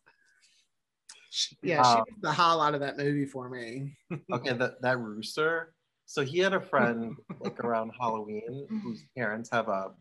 She- 1.32 1.58
Yeah, 1.63 1.82
she 1.82 1.99
Uh, 1.99 2.04
was 2.06 2.15
the 2.21 2.32
highlight 2.32 2.75
of 2.75 2.82
that 2.82 2.97
movie 2.97 3.25
for 3.25 3.49
me. 3.49 3.97
Okay, 4.32 4.54
that 4.54 4.82
that 4.82 4.99
rooster. 4.99 5.73
So 6.06 6.23
he 6.23 6.38
had 6.38 6.54
a 6.54 6.62
friend 6.62 7.15
like 7.39 7.60
around 7.60 7.91
Halloween 7.99 8.67
whose 8.84 9.04
parents 9.17 9.49
have 9.51 9.67
a 9.69 9.91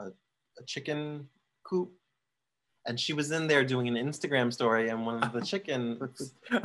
a, 0.00 0.06
a 0.06 0.64
chicken 0.66 1.28
coop, 1.64 1.92
and 2.86 2.98
she 3.00 3.12
was 3.12 3.30
in 3.30 3.46
there 3.46 3.64
doing 3.64 3.88
an 3.88 3.94
Instagram 3.94 4.52
story, 4.52 4.88
and 4.90 5.06
one 5.06 5.22
of 5.22 5.32
the 5.32 5.40
chicken 5.44 5.98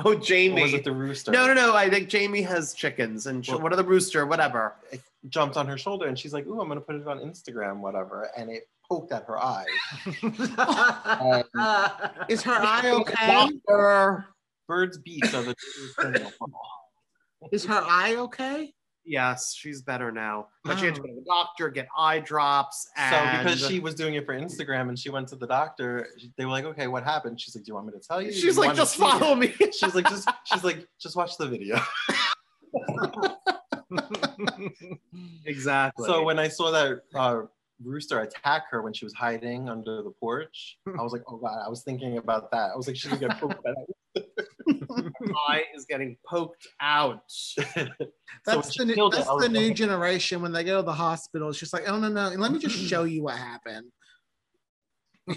Oh, 0.06 0.16
Jamie. 0.16 0.62
was 0.62 0.74
it 0.74 0.84
the 0.84 0.92
rooster? 0.92 1.32
No, 1.32 1.48
no, 1.48 1.54
no. 1.54 1.76
I 1.76 1.90
think 1.90 2.10
Jamie 2.10 2.42
has 2.42 2.74
chickens 2.74 3.28
and 3.28 3.46
Well- 3.48 3.62
what 3.62 3.74
are 3.74 3.78
the 3.78 3.84
rooster, 3.84 4.26
whatever. 4.26 4.76
It 4.92 5.02
jumped 5.30 5.58
on 5.58 5.68
her 5.68 5.78
shoulder, 5.78 6.08
and 6.08 6.18
she's 6.18 6.34
like, 6.34 6.46
"Ooh, 6.48 6.62
I'm 6.62 6.68
gonna 6.68 6.82
put 6.82 6.96
it 6.96 7.08
on 7.08 7.20
Instagram, 7.20 7.80
whatever," 7.80 8.30
and 8.38 8.50
it 8.50 8.68
poked 8.90 9.12
at 9.12 9.26
her 9.26 9.38
eye. 9.38 9.66
Is 12.30 12.42
her 12.44 12.54
eye 12.54 12.90
okay? 12.92 13.50
Doctor. 13.68 14.26
Birds' 14.68 14.98
beaks 15.00 15.34
are 15.34 15.42
the 15.44 15.56
biggest 15.56 15.96
thing 16.00 16.08
in 16.08 16.14
the 16.14 16.32
world. 16.40 16.54
Is 17.52 17.66
her 17.66 17.84
eye 17.88 18.16
okay? 18.18 18.74
Yes, 19.10 19.56
she's 19.56 19.82
better 19.82 20.12
now. 20.12 20.50
But 20.64 20.78
she 20.78 20.86
had 20.86 20.94
to 20.96 21.02
Oh. 21.02 21.06
go 21.06 21.10
to 21.10 21.16
the 21.16 21.26
doctor, 21.26 21.70
get 21.70 21.88
eye 21.98 22.20
drops, 22.20 22.88
So 23.10 23.20
because 23.40 23.68
she 23.68 23.80
was 23.80 23.96
doing 23.96 24.14
it 24.14 24.24
for 24.26 24.36
Instagram, 24.40 24.88
and 24.90 25.00
she 25.00 25.10
went 25.10 25.28
to 25.30 25.36
the 25.36 25.48
doctor, 25.48 26.08
they 26.38 26.46
were 26.46 26.52
like, 26.52 26.66
"Okay, 26.66 26.86
what 26.86 27.04
happened?" 27.04 27.42
She's 27.42 27.56
like, 27.56 27.66
"Do 27.66 27.70
you 27.70 27.74
want 27.74 27.88
me 27.88 27.94
to 27.94 28.00
tell 28.00 28.22
you?" 28.22 28.32
She's 28.32 28.56
you 28.56 28.62
like, 28.62 28.76
just 28.76 28.98
see 28.98 29.04
it?" 29.04 29.10
follow 29.10 29.34
me. 29.34 29.52
She's 29.72 29.96
like, 29.96 30.08
just 30.08 30.30
she's 30.46 30.64
like, 30.64 30.88
just 31.02 31.16
watch 31.16 31.38
the 31.38 31.48
video. 31.48 31.80
exactly. 35.46 36.06
So 36.06 36.24
when 36.24 36.38
I 36.38 36.48
saw 36.48 36.70
that 36.72 37.02
uh, 37.16 37.42
rooster 37.84 38.20
attack 38.22 38.66
her 38.70 38.84
when 38.84 38.94
she 38.94 39.06
was 39.06 39.14
hiding 39.16 39.70
under 39.70 40.04
the 40.04 40.12
porch, 40.20 40.78
I 40.98 41.02
was 41.02 41.14
like, 41.14 41.24
oh 41.28 41.38
god, 41.38 41.60
I 41.66 41.70
was 41.70 41.82
thinking 41.84 42.18
about 42.18 42.52
that. 42.52 42.72
I 42.74 42.76
was 42.76 42.88
like, 42.88 42.96
she's 42.96 43.12
gonna 43.12 43.28
get 43.28 43.40
that. 43.42 43.86
Eye 45.48 45.64
is 45.76 45.86
getting 45.86 46.18
poked 46.26 46.68
out. 46.82 47.24
That's 48.46 48.74
she 48.74 48.80
the 48.80 48.86
new, 48.86 49.10
that's 49.10 49.28
the 49.28 49.50
new 49.50 49.74
generation 49.74 50.42
when 50.42 50.52
they 50.52 50.64
go 50.64 50.78
to 50.78 50.86
the 50.86 50.94
hospital. 50.94 51.50
It's 51.50 51.60
just 51.60 51.74
like, 51.74 51.84
oh 51.88 52.00
no, 52.00 52.08
no, 52.08 52.30
let 52.30 52.52
me 52.52 52.60
just 52.60 52.78
show 52.88 53.04
you 53.04 53.24
what 53.24 53.38
happened. 53.38 53.92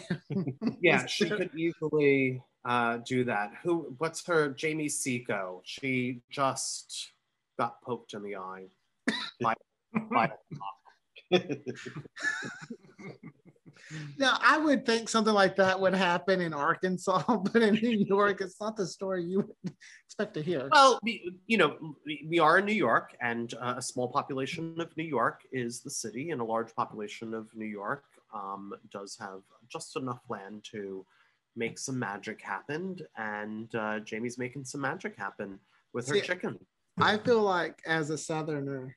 Yeah, 0.81 1.05
she 1.07 1.29
could 1.29 1.51
easily 1.57 2.43
uh, 2.65 2.99
do 3.07 3.25
that. 3.25 3.53
Who? 3.63 3.95
What's 3.99 4.27
her? 4.27 4.49
Jamie 4.51 4.89
Seco. 4.89 5.61
She 5.65 6.23
just 6.31 7.13
got 7.59 7.83
poked 7.83 8.15
in 8.15 8.23
the 8.23 8.37
eye. 8.37 8.67
By, 9.41 9.55
by 10.11 10.31
Now, 14.19 14.39
I 14.41 14.59
would 14.59 14.85
think 14.87 15.09
something 15.09 15.35
like 15.35 15.57
that 15.57 15.79
would 15.79 15.95
happen 15.95 16.41
in 16.41 16.53
Arkansas, 16.53 17.23
but 17.53 17.63
in 17.63 17.75
New 17.75 18.05
York, 18.07 18.41
it's 18.41 18.61
not 18.61 18.77
the 18.77 18.87
story 18.87 19.25
you 19.25 19.39
would 19.39 19.75
expect 20.07 20.35
to 20.35 20.43
hear. 20.43 20.69
Well, 20.71 20.99
we, 21.03 21.33
you 21.47 21.59
know, 21.59 21.77
we, 22.05 22.39
are 22.39 22.59
in 22.59 22.65
New 22.65 22.75
York, 22.75 23.17
and 23.21 23.53
uh, 23.55 23.75
a 23.77 23.83
small 23.83 24.09
population 24.09 24.81
of 24.81 24.97
New 24.97 25.05
York 25.05 25.43
is 25.53 25.81
the 25.81 25.91
city, 25.91 26.31
and 26.31 26.41
a 26.41 26.45
large 26.45 26.75
population 26.75 27.35
of 27.35 27.49
New 27.55 27.67
York 27.67 28.05
um, 28.35 28.73
does 28.91 29.17
have 29.21 29.41
just 29.69 29.97
enough 29.97 30.21
land 30.29 30.65
to 30.73 31.05
make 31.57 31.79
some 31.79 31.99
magic 31.99 32.41
happen. 32.41 32.97
And 33.17 33.75
uh, 33.75 34.01
Jamie's 34.01 34.39
making 34.39 34.65
some 34.65 34.81
magic 34.81 35.17
happen 35.17 35.59
with 35.93 36.09
her 36.09 36.15
See, 36.15 36.21
chicken. 36.23 36.59
I 36.99 37.17
feel 37.19 37.43
like 37.43 37.81
as 37.87 38.11
a 38.11 38.19
Southerner, 38.19 38.95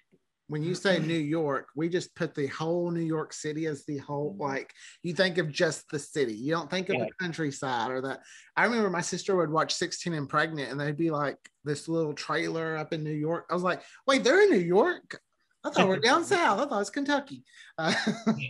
when 0.47 0.61
you 0.61 0.75
say 0.75 0.99
New 0.99 1.17
York, 1.17 1.69
we 1.75 1.89
just 1.89 2.15
put 2.15 2.35
the 2.35 2.47
whole 2.47 2.91
New 2.91 3.01
York 3.01 3.33
City 3.33 3.65
as 3.65 3.83
the 3.85 3.97
whole, 3.97 4.35
like 4.39 4.71
you 5.01 5.13
think 5.13 5.37
of 5.39 5.51
just 5.51 5.89
the 5.89 5.97
city. 5.97 6.33
You 6.33 6.51
don't 6.51 6.69
think 6.69 6.89
of 6.89 6.95
Yeah. 6.95 7.05
the 7.05 7.11
countryside 7.19 7.89
or 7.89 8.01
that. 8.01 8.21
I 8.55 8.65
remember 8.65 8.89
my 8.89 9.01
sister 9.01 9.35
would 9.35 9.49
watch 9.49 9.73
16 9.73 10.13
and 10.13 10.29
Pregnant 10.29 10.69
and 10.71 10.79
they'd 10.79 10.95
be 10.97 11.09
like 11.09 11.37
this 11.63 11.87
little 11.87 12.13
trailer 12.13 12.77
up 12.77 12.93
in 12.93 13.03
New 13.03 13.11
York. 13.13 13.45
I 13.49 13.53
was 13.55 13.63
like, 13.63 13.81
wait, 14.05 14.23
they're 14.23 14.43
in 14.43 14.51
New 14.51 14.57
York? 14.59 15.19
I 15.63 15.71
thought 15.71 15.87
we're 15.87 15.99
down 15.99 16.23
south. 16.25 16.59
I 16.59 16.65
thought 16.67 16.81
it's 16.81 16.89
Kentucky. 16.91 17.43
Uh, 17.77 17.93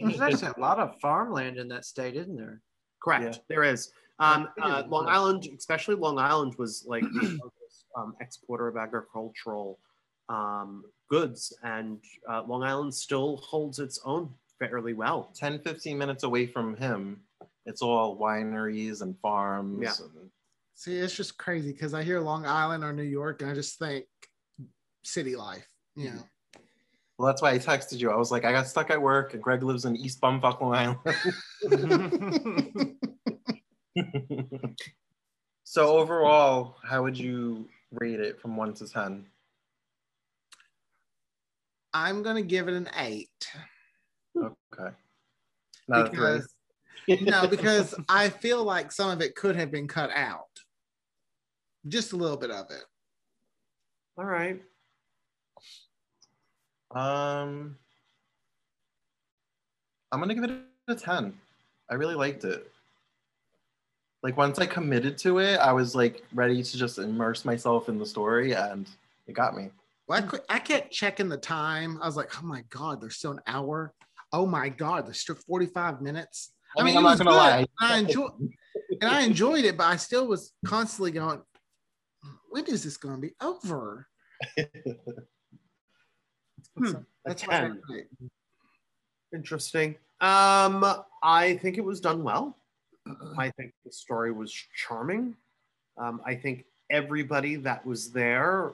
There's 0.02 0.22
actually 0.22 0.52
a 0.56 0.60
lot 0.60 0.78
of 0.80 1.00
farmland 1.02 1.58
in 1.58 1.68
that 1.70 1.86
state, 1.86 2.16
isn't 2.16 2.36
there? 2.36 2.62
Correct. 3.02 3.24
Yeah. 3.24 3.42
There 3.50 3.64
is. 3.64 3.90
Um, 4.20 4.50
uh, 4.62 4.84
Long. 4.88 5.08
Island, 5.08 5.48
especially 5.58 5.96
Long 5.96 6.20
Island, 6.20 6.54
was 6.60 6.84
like 6.88 7.02
the 7.04 7.08
largest, 7.42 7.86
um, 7.98 8.14
exporter 8.22 8.68
of 8.68 8.78
agricultural 8.78 9.80
um, 10.30 10.84
goods, 11.10 11.54
and 11.64 12.00
uh, 12.30 12.44
Long 12.48 12.64
Island 12.64 12.94
still 12.94 13.38
holds 13.38 13.80
its 13.80 14.00
own 14.06 14.30
fairly 14.60 14.94
well. 14.94 15.32
10, 15.36 15.60
15 15.60 15.98
minutes 15.98 16.24
away 16.24 16.48
from 16.48 16.76
him, 16.78 17.22
it's 17.66 17.82
all 17.82 18.20
wineries 18.20 19.02
and 19.02 19.16
farms. 19.22 19.80
Yeah. 19.82 19.94
and- 20.20 20.30
See, 20.78 20.98
it's 20.98 21.16
just 21.16 21.38
crazy 21.38 21.72
because 21.72 21.94
I 21.94 22.04
hear 22.04 22.20
Long 22.20 22.46
Island 22.46 22.84
or 22.84 22.92
New 22.92 23.04
York, 23.04 23.42
and 23.42 23.50
I 23.50 23.54
just 23.54 23.80
think 23.80 24.06
city 25.04 25.36
life. 25.38 25.66
You 25.96 26.10
know, 26.12 26.24
well, 27.18 27.28
that's 27.28 27.42
why 27.42 27.52
I 27.52 27.58
texted 27.60 28.00
you. 28.02 28.12
I 28.12 28.18
was 28.18 28.30
like, 28.30 28.44
I 28.44 28.52
got 28.52 28.68
stuck 28.68 28.92
at 28.92 29.02
work, 29.02 29.34
and 29.34 29.42
Greg 29.42 29.64
lives 29.64 29.86
in 29.86 29.96
East 29.96 30.20
Bumfuck, 30.20 30.60
Long 30.60 30.76
Island. 30.76 31.00
so 35.64 35.98
overall, 35.98 36.76
how 36.84 37.04
would 37.04 37.18
you 37.18 37.70
rate 37.92 38.20
it 38.20 38.42
from 38.42 38.58
one 38.58 38.74
to 38.74 38.88
ten? 38.88 39.26
I'm 41.96 42.24
gonna 42.24 42.42
give 42.42 42.68
it 42.68 42.74
an 42.74 42.90
eight 42.98 43.30
Okay. 44.38 44.94
Not 45.88 46.08
a 46.08 46.10
because 46.10 46.54
no, 47.22 47.48
because 47.48 47.96
I 48.10 48.28
feel 48.28 48.64
like 48.66 48.92
some 48.92 49.12
of 49.12 49.22
it 49.22 49.36
could 49.36 49.56
have 49.56 49.72
been 49.72 49.88
cut 49.88 50.10
out, 50.12 50.50
just 51.88 52.12
a 52.12 52.18
little 52.18 52.36
bit 52.36 52.52
of 52.52 52.66
it. 52.70 52.84
All 54.18 54.26
right. 54.26 54.62
Um, 56.94 57.78
I'm 60.12 60.20
gonna 60.20 60.36
give 60.36 60.44
it 60.44 60.52
a 60.90 60.96
ten. 60.96 61.34
I 61.90 61.94
really 61.94 62.16
liked 62.16 62.44
it. 62.44 62.70
Like 64.22 64.36
once 64.36 64.60
I 64.60 64.66
committed 64.66 65.18
to 65.20 65.40
it, 65.40 65.60
I 65.60 65.72
was 65.72 65.96
like 65.96 66.26
ready 66.34 66.62
to 66.62 66.78
just 66.78 66.98
immerse 66.98 67.46
myself 67.46 67.88
in 67.88 68.00
the 68.00 68.06
story, 68.06 68.54
and 68.54 68.90
it 69.28 69.34
got 69.34 69.56
me. 69.56 69.70
Well, 70.08 70.20
I, 70.20 70.22
qu- 70.22 70.44
I 70.50 70.60
kept 70.60 70.92
checking 70.92 71.30
the 71.30 71.38
time. 71.38 72.00
I 72.02 72.06
was 72.06 72.16
like, 72.16 72.32
oh 72.42 72.46
my 72.46 72.64
god, 72.70 73.02
there's 73.02 73.16
still 73.18 73.32
an 73.32 73.42
hour. 73.48 73.94
Oh 74.32 74.46
my 74.46 74.70
god, 74.70 75.06
there's 75.08 75.20
still 75.20 75.36
45 75.36 76.02
minutes. 76.02 76.54
I 76.78 76.84
mean, 76.84 76.94
it 76.94 76.98
I'm 76.98 77.04
not 77.04 77.18
gonna 77.18 77.32
lie. 77.32 77.60
and 77.60 77.68
I 77.82 77.98
enjoy 78.00 78.28
and 79.02 79.10
I 79.10 79.22
enjoyed 79.22 79.66
it, 79.66 79.78
but 79.78 79.86
I 79.86 79.96
still 79.96 80.28
was 80.28 80.54
constantly 80.66 81.12
going, 81.12 81.42
when 82.50 82.66
is 82.66 82.84
this 82.84 82.98
going 82.98 83.16
to 83.16 83.22
be 83.22 83.34
over? 83.42 84.08
Hmm, 86.78 86.92
that's 87.24 87.48
why 87.48 87.56
I 87.56 87.60
10. 87.62 87.82
rate 87.90 88.06
it. 88.22 88.30
Interesting. 89.34 89.96
Um, 90.20 90.84
I 91.24 91.58
think 91.62 91.78
it 91.78 91.86
was 91.86 92.02
done 92.02 92.22
well. 92.22 92.58
I 93.38 93.50
think 93.52 93.72
the 93.86 93.94
story 93.94 94.34
was 94.34 94.54
charming. 94.76 95.36
Um, 95.98 96.20
I 96.26 96.36
think 96.36 96.66
everybody 96.90 97.56
that 97.58 97.86
was 97.86 98.12
there 98.12 98.74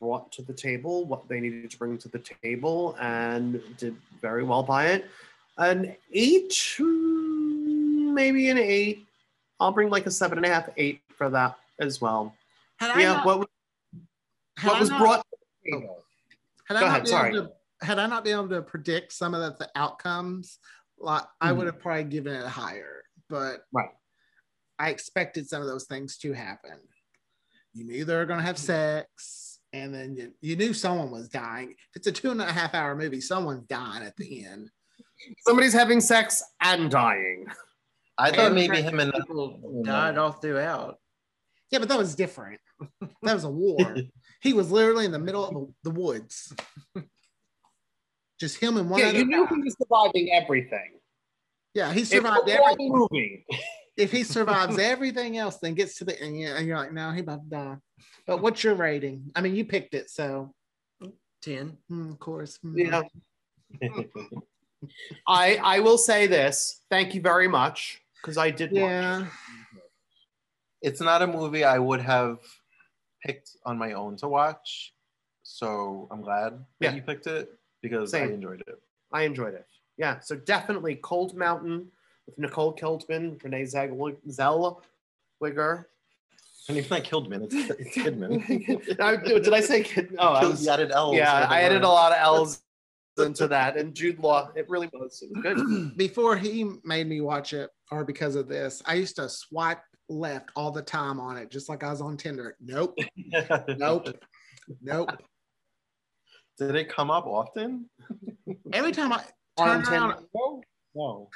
brought 0.00 0.30
to 0.32 0.42
the 0.42 0.52
table 0.52 1.04
what 1.06 1.28
they 1.28 1.40
needed 1.40 1.70
to 1.70 1.78
bring 1.78 1.98
to 1.98 2.08
the 2.08 2.22
table 2.42 2.96
and 3.00 3.60
did 3.78 3.96
very 4.20 4.42
well 4.44 4.62
by 4.62 4.86
it. 4.88 5.06
An 5.58 5.96
eight, 6.12 6.54
hmm, 6.78 8.14
maybe 8.14 8.48
an 8.48 8.58
eight. 8.58 9.06
I'll 9.60 9.72
bring 9.72 9.90
like 9.90 10.06
a 10.06 10.10
seven 10.10 10.38
and 10.38 10.46
a 10.46 10.48
half, 10.50 10.68
eight 10.76 11.00
for 11.16 11.28
that 11.30 11.56
as 11.80 12.00
well. 12.00 12.34
Had 12.78 12.92
I 12.96 13.00
Yeah, 13.00 13.12
not- 13.14 13.26
what 13.26 13.38
was, 13.40 13.48
had 14.56 14.68
what 14.68 14.76
I 14.76 14.80
was 14.80 14.90
not- 14.90 15.00
brought 15.00 15.26
to 15.30 15.36
the 15.64 15.70
table. 15.72 16.04
had 16.66 16.76
I 16.76 16.80
Go 16.80 16.86
not 16.86 16.90
ahead, 16.90 17.02
been 17.02 17.10
sorry. 17.10 17.36
able 17.36 17.46
to, 17.48 17.86
had 17.86 17.98
I 17.98 18.06
not 18.06 18.24
been 18.24 18.32
able 18.34 18.48
to 18.50 18.62
predict 18.62 19.12
some 19.12 19.34
of 19.34 19.40
the, 19.40 19.64
the 19.64 19.70
outcomes, 19.74 20.58
like 20.98 21.24
I 21.40 21.50
Mhm. 21.50 21.56
would 21.56 21.66
have 21.66 21.80
probably 21.80 22.04
given 22.04 22.34
it 22.34 22.46
higher. 22.46 23.02
But 23.28 23.64
Right. 23.72 23.90
I 24.78 24.90
expected 24.90 25.48
some 25.48 25.60
of 25.60 25.66
those 25.68 25.84
things 25.86 26.16
to 26.18 26.32
happen. 26.32 26.78
You 27.74 27.84
knew 27.84 28.04
they 28.04 28.14
were 28.14 28.26
going 28.26 28.38
to 28.38 28.44
have 28.46 28.58
sex, 28.58 29.57
and 29.72 29.94
then 29.94 30.16
you, 30.16 30.32
you 30.40 30.56
knew 30.56 30.72
someone 30.72 31.10
was 31.10 31.28
dying. 31.28 31.70
If 31.70 31.96
it's 31.96 32.06
a 32.06 32.12
two 32.12 32.30
and 32.30 32.40
a 32.40 32.50
half 32.50 32.74
hour 32.74 32.94
movie, 32.94 33.20
someone's 33.20 33.66
dying 33.66 34.02
at 34.02 34.16
the 34.16 34.46
end. 34.46 34.70
Somebody's 35.40 35.72
having 35.72 36.00
sex 36.00 36.42
and 36.60 36.90
dying. 36.90 37.46
I 38.16 38.30
thought 38.30 38.46
And 38.46 38.54
maybe 38.54 38.82
him 38.82 39.00
and 39.00 39.12
people 39.12 39.60
mm-hmm. 39.64 39.82
died 39.82 40.18
all 40.18 40.32
throughout. 40.32 40.98
Yeah, 41.70 41.80
but 41.80 41.88
that 41.88 41.98
was 41.98 42.14
different. 42.14 42.60
That 43.22 43.34
was 43.34 43.42
a 43.42 43.50
war. 43.50 43.96
he 44.40 44.52
was 44.52 44.70
literally 44.70 45.04
in 45.04 45.10
the 45.10 45.18
middle 45.18 45.44
of 45.44 45.68
the, 45.82 45.90
woods. 45.90 46.54
Just 48.38 48.58
him 48.58 48.76
and 48.76 48.88
one 48.88 49.00
yeah, 49.00 49.10
you 49.10 49.24
knew 49.24 49.44
guy. 49.44 49.56
he 49.56 49.62
was 49.62 49.76
surviving 49.82 50.32
everything. 50.32 51.00
Yeah, 51.74 51.92
he 51.92 52.04
survived 52.04 52.48
everything. 52.48 52.92
movie. 52.92 53.44
if 53.96 54.12
he 54.12 54.22
survives 54.22 54.78
everything 54.78 55.36
else, 55.36 55.58
then 55.58 55.74
gets 55.74 55.98
to 55.98 56.04
the 56.04 56.18
end, 56.20 56.36
and 56.44 56.66
you're 56.66 56.76
like, 56.76 56.92
no, 56.92 57.10
he 57.10 57.20
about 57.20 57.42
to 57.42 57.50
die. 57.50 57.76
But 58.26 58.42
what's 58.42 58.62
your 58.64 58.74
rating? 58.74 59.30
I 59.34 59.40
mean, 59.40 59.54
you 59.54 59.64
picked 59.64 59.94
it, 59.94 60.10
so 60.10 60.52
10. 61.42 61.76
hmm, 61.88 62.10
of 62.12 62.18
course. 62.18 62.58
hmm. 62.62 62.78
Yeah. 62.78 63.02
I 65.26 65.56
I 65.62 65.80
will 65.80 65.98
say 65.98 66.26
this. 66.26 66.80
Thank 66.90 67.14
you 67.14 67.20
very 67.20 67.48
much 67.48 68.00
because 68.22 68.38
I 68.38 68.50
did. 68.50 68.70
watch 68.72 68.80
Yeah. 68.80 69.22
it. 69.22 69.28
it's 70.82 71.00
not 71.00 71.22
a 71.22 71.26
movie 71.26 71.64
I 71.64 71.78
would 71.78 72.00
have 72.00 72.38
picked 73.24 73.50
on 73.64 73.78
my 73.78 73.92
own 73.94 74.16
to 74.18 74.28
watch. 74.28 74.94
So 75.42 76.06
I'm 76.10 76.22
glad 76.22 76.52
that 76.80 76.80
Yeah. 76.80 76.94
you 76.94 77.02
picked 77.02 77.26
it 77.26 77.50
because 77.82 78.10
Same. 78.12 78.28
I 78.28 78.32
enjoyed 78.32 78.62
it. 78.66 78.80
I 79.12 79.22
enjoyed 79.22 79.54
it. 79.54 79.66
Yeah. 79.96 80.20
So 80.20 80.36
definitely 80.36 80.96
Cold 80.96 81.34
Mountain 81.34 81.90
with 82.26 82.38
Nicole 82.38 82.74
Kidman, 82.76 83.42
Renee 83.42 83.64
Zellweger. 83.64 85.84
Zellweger. 86.68 86.70
And 86.70 86.78
even 86.78 86.90
like 86.90 87.04
Kidman, 87.04 87.44
it's, 87.44 87.54
it's 87.54 87.96
Kidman. 87.96 89.00
I- 89.00 89.16
Did 89.40 89.52
I 89.54 89.60
say 89.60 89.82
Kid? 89.82 90.14
Oh, 90.18 90.32
I 90.32 90.46
was, 90.46 90.64
you 90.64 90.70
added 90.70 90.90
L's. 90.92 91.16
yeah. 91.16 91.46
I 91.48 91.62
added 91.62 91.82
a 91.82 91.88
lot 91.88 92.12
of 92.12 92.18
L's 92.18 92.62
into 93.18 93.48
that, 93.48 93.76
and 93.76 93.94
Jude 93.94 94.18
Law. 94.20 94.50
It 94.54 94.68
really 94.68 94.88
was. 94.92 95.22
It 95.22 95.30
was 95.34 95.42
good. 95.42 95.96
Before 95.96 96.36
he 96.36 96.70
made 96.84 97.08
me 97.08 97.20
watch 97.20 97.52
it, 97.52 97.70
or 97.90 98.04
because 98.04 98.36
of 98.36 98.48
this, 98.48 98.82
I 98.86 98.94
used 98.94 99.16
to 99.16 99.28
swipe 99.28 99.80
left 100.08 100.50
all 100.56 100.70
the 100.70 100.82
time 100.82 101.18
on 101.20 101.36
it, 101.36 101.50
just 101.50 101.68
like 101.68 101.82
I 101.82 101.90
was 101.90 102.00
on 102.00 102.16
Tinder. 102.16 102.56
Nope. 102.60 102.96
Nope. 103.76 104.08
Nope. 104.82 105.10
Did 106.58 106.74
it 106.76 106.88
come 106.88 107.10
up 107.10 107.26
often? 107.26 107.88
Every 108.72 108.92
time 108.92 109.12
I 109.12 109.22
On 109.56 109.82
turn 109.82 109.94
around, 109.94 110.10
Tinder. 110.10 110.22
No. 110.94 111.28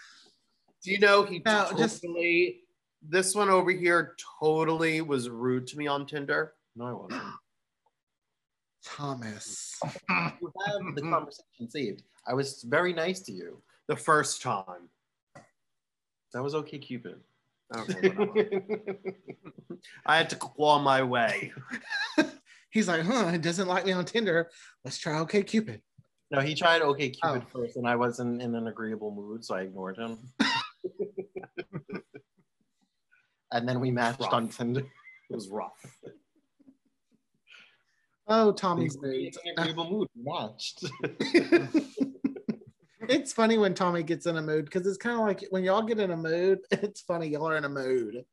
Do 0.85 0.91
you 0.91 0.99
know 0.99 1.23
he 1.23 1.41
No, 1.45 1.63
totally? 1.65 1.83
just- 1.83 2.05
this 3.09 3.35
one 3.35 3.49
over 3.49 3.71
here 3.71 4.17
totally 4.41 5.01
was 5.01 5.29
rude 5.29 5.67
to 5.69 5.77
me 5.79 5.87
on 5.87 6.07
Tinder. 6.07 6.55
No, 6.77 6.87
I 6.87 6.93
wasn't. 6.93 7.23
Thomas. 8.85 9.79
You 10.09 10.53
have 10.67 10.95
the 10.95 11.03
conversation 11.11 11.69
saved. 11.71 12.03
I 12.27 12.35
was 12.35 12.63
very 12.63 12.93
nice 12.93 13.21
to 13.23 13.33
you. 13.33 13.63
The 13.89 13.97
first 13.97 14.43
time. 14.43 14.89
That 16.33 16.43
was 16.43 16.55
okay, 16.55 16.79
Cupid. 16.79 17.21
Okay, 17.77 18.09
whatever. 18.11 18.97
I 20.07 20.17
had 20.17 20.31
to 20.31 20.37
claw 20.37 20.79
my 20.79 21.03
way. 21.03 21.53
He's 22.71 22.89
like, 22.89 23.03
huh, 23.03 23.29
he 23.31 23.39
doesn't 23.39 23.69
like 23.69 23.85
me 23.85 23.93
on 23.93 24.05
Tinder. 24.05 24.51
Let's 24.85 24.99
try 24.99 25.19
OK 25.19 25.43
Cupid. 25.43 25.83
No, 26.31 26.41
he 26.41 26.55
tried 26.55 26.81
okay 26.83 27.11
Cupid 27.11 27.43
Oh. 27.55 27.61
first, 27.61 27.77
and 27.77 27.87
I 27.87 27.97
wasn't 27.97 28.41
in 28.41 28.55
an 28.55 28.67
agreeable 28.67 29.11
mood, 29.15 29.45
so 29.45 29.55
I 29.55 29.63
ignored 29.63 29.99
him. 29.99 30.19
And 33.53 33.69
then 33.69 33.81
we 33.81 33.91
matched 33.91 34.21
Rough. 34.21 34.33
on 34.33 34.49
Tinder. 34.49 34.81
It 34.81 35.35
was 35.35 35.49
rough. 35.49 35.73
Oh, 38.29 38.53
Tommy's 38.53 38.97
moods. 39.01 39.39
mood. 39.77 40.09
Matched. 40.17 40.85
it's 43.09 43.33
funny 43.33 43.59
when 43.59 43.75
Tommy 43.75 44.03
gets 44.03 44.27
in 44.27 44.37
a 44.37 44.43
mood 44.43 44.65
because 44.67 44.87
it's 44.87 44.97
kind 44.97 45.17
of 45.17 45.27
like 45.27 45.45
when 45.51 45.65
y'all 45.65 45.83
get 45.83 46.01
in 46.01 46.13
a 46.13 46.17
mood, 46.17 46.61
it's 46.71 47.03
funny 47.03 47.29
y'all 47.29 47.49
are 47.49 47.57
in 47.57 47.65
a 47.65 47.69
mood. 47.69 48.25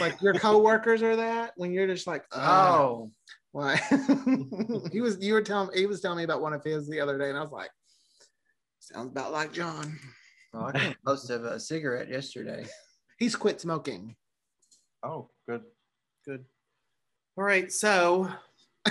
Like 0.00 0.20
your 0.22 0.34
coworkers 0.34 1.02
are 1.02 1.16
that 1.16 1.52
when 1.56 1.72
you're 1.72 1.88
just 1.88 2.06
like, 2.06 2.24
oh, 2.32 2.38
Oh, 2.40 3.10
why? 3.52 3.76
he 4.92 5.00
was 5.00 5.18
you 5.20 5.32
were 5.32 5.42
telling 5.42 5.76
he 5.76 5.86
was 5.86 6.00
telling 6.00 6.18
me 6.18 6.24
about 6.24 6.42
one 6.42 6.52
of 6.52 6.62
his 6.62 6.88
the 6.88 7.00
other 7.00 7.18
day, 7.18 7.30
and 7.30 7.38
I 7.38 7.40
was 7.40 7.50
like, 7.50 7.70
sounds 8.78 9.10
about 9.10 9.32
like 9.32 9.52
Jon. 9.52 9.98
well, 10.52 10.66
I 10.66 10.78
came 10.78 10.94
close 11.04 11.26
to 11.26 11.42
a 11.52 11.58
cigarette 11.58 12.08
yesterday. 12.08 12.64
He's 13.18 13.34
quit 13.34 13.60
smoking. 13.60 14.14
Oh, 15.02 15.28
good. 15.48 15.62
Good. 16.24 16.44
All 17.36 17.44
right. 17.44 17.72
So, 17.72 18.28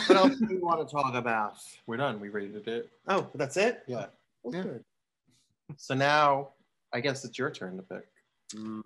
what 0.07 0.17
else 0.17 0.35
do 0.35 0.53
you 0.53 0.61
want 0.61 0.87
to 0.87 0.91
talk 0.91 1.13
about? 1.13 1.57
We're 1.87 1.97
done. 1.97 2.19
We 2.19 2.29
rated 2.29 2.67
it. 2.67 2.89
Oh, 3.07 3.27
that's 3.35 3.57
it. 3.57 3.83
Yeah. 3.87 4.07
Yeah. 4.45 4.63
good. 4.63 4.83
So 5.77 5.93
now, 5.93 6.49
I 6.93 6.99
guess 6.99 7.23
it's 7.25 7.37
your 7.37 7.51
turn 7.51 7.77
to 7.77 7.83
pick. 7.83 8.07
Mm. 8.55 8.81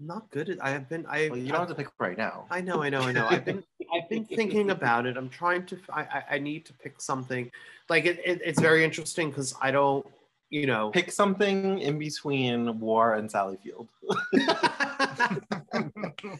Not 0.00 0.30
good. 0.30 0.50
At, 0.50 0.64
I 0.64 0.70
have 0.70 0.88
been. 0.88 1.06
I. 1.08 1.28
Well, 1.28 1.38
you 1.38 1.48
don't 1.48 1.60
have 1.60 1.68
to 1.68 1.74
pick 1.74 1.88
right 1.98 2.18
now. 2.18 2.46
I 2.50 2.60
know. 2.60 2.82
I 2.82 2.90
know. 2.90 3.00
I 3.00 3.12
know. 3.12 3.26
I've 3.28 3.44
been. 3.44 3.62
I've 3.94 4.08
been 4.08 4.24
thinking 4.24 4.70
about 4.70 5.06
it. 5.06 5.16
I'm 5.16 5.28
trying 5.28 5.64
to. 5.66 5.78
I. 5.90 6.02
I, 6.02 6.24
I 6.32 6.38
need 6.38 6.66
to 6.66 6.72
pick 6.74 7.00
something. 7.00 7.50
Like 7.88 8.04
it, 8.04 8.20
it 8.24 8.40
it's 8.44 8.60
very 8.60 8.84
interesting 8.84 9.30
because 9.30 9.54
I 9.60 9.70
don't. 9.70 10.06
You 10.50 10.66
know. 10.66 10.90
Pick 10.90 11.10
something 11.12 11.78
in 11.80 11.98
between 11.98 12.78
War 12.80 13.14
and 13.14 13.30
Sally 13.30 13.58
Field. 13.62 13.88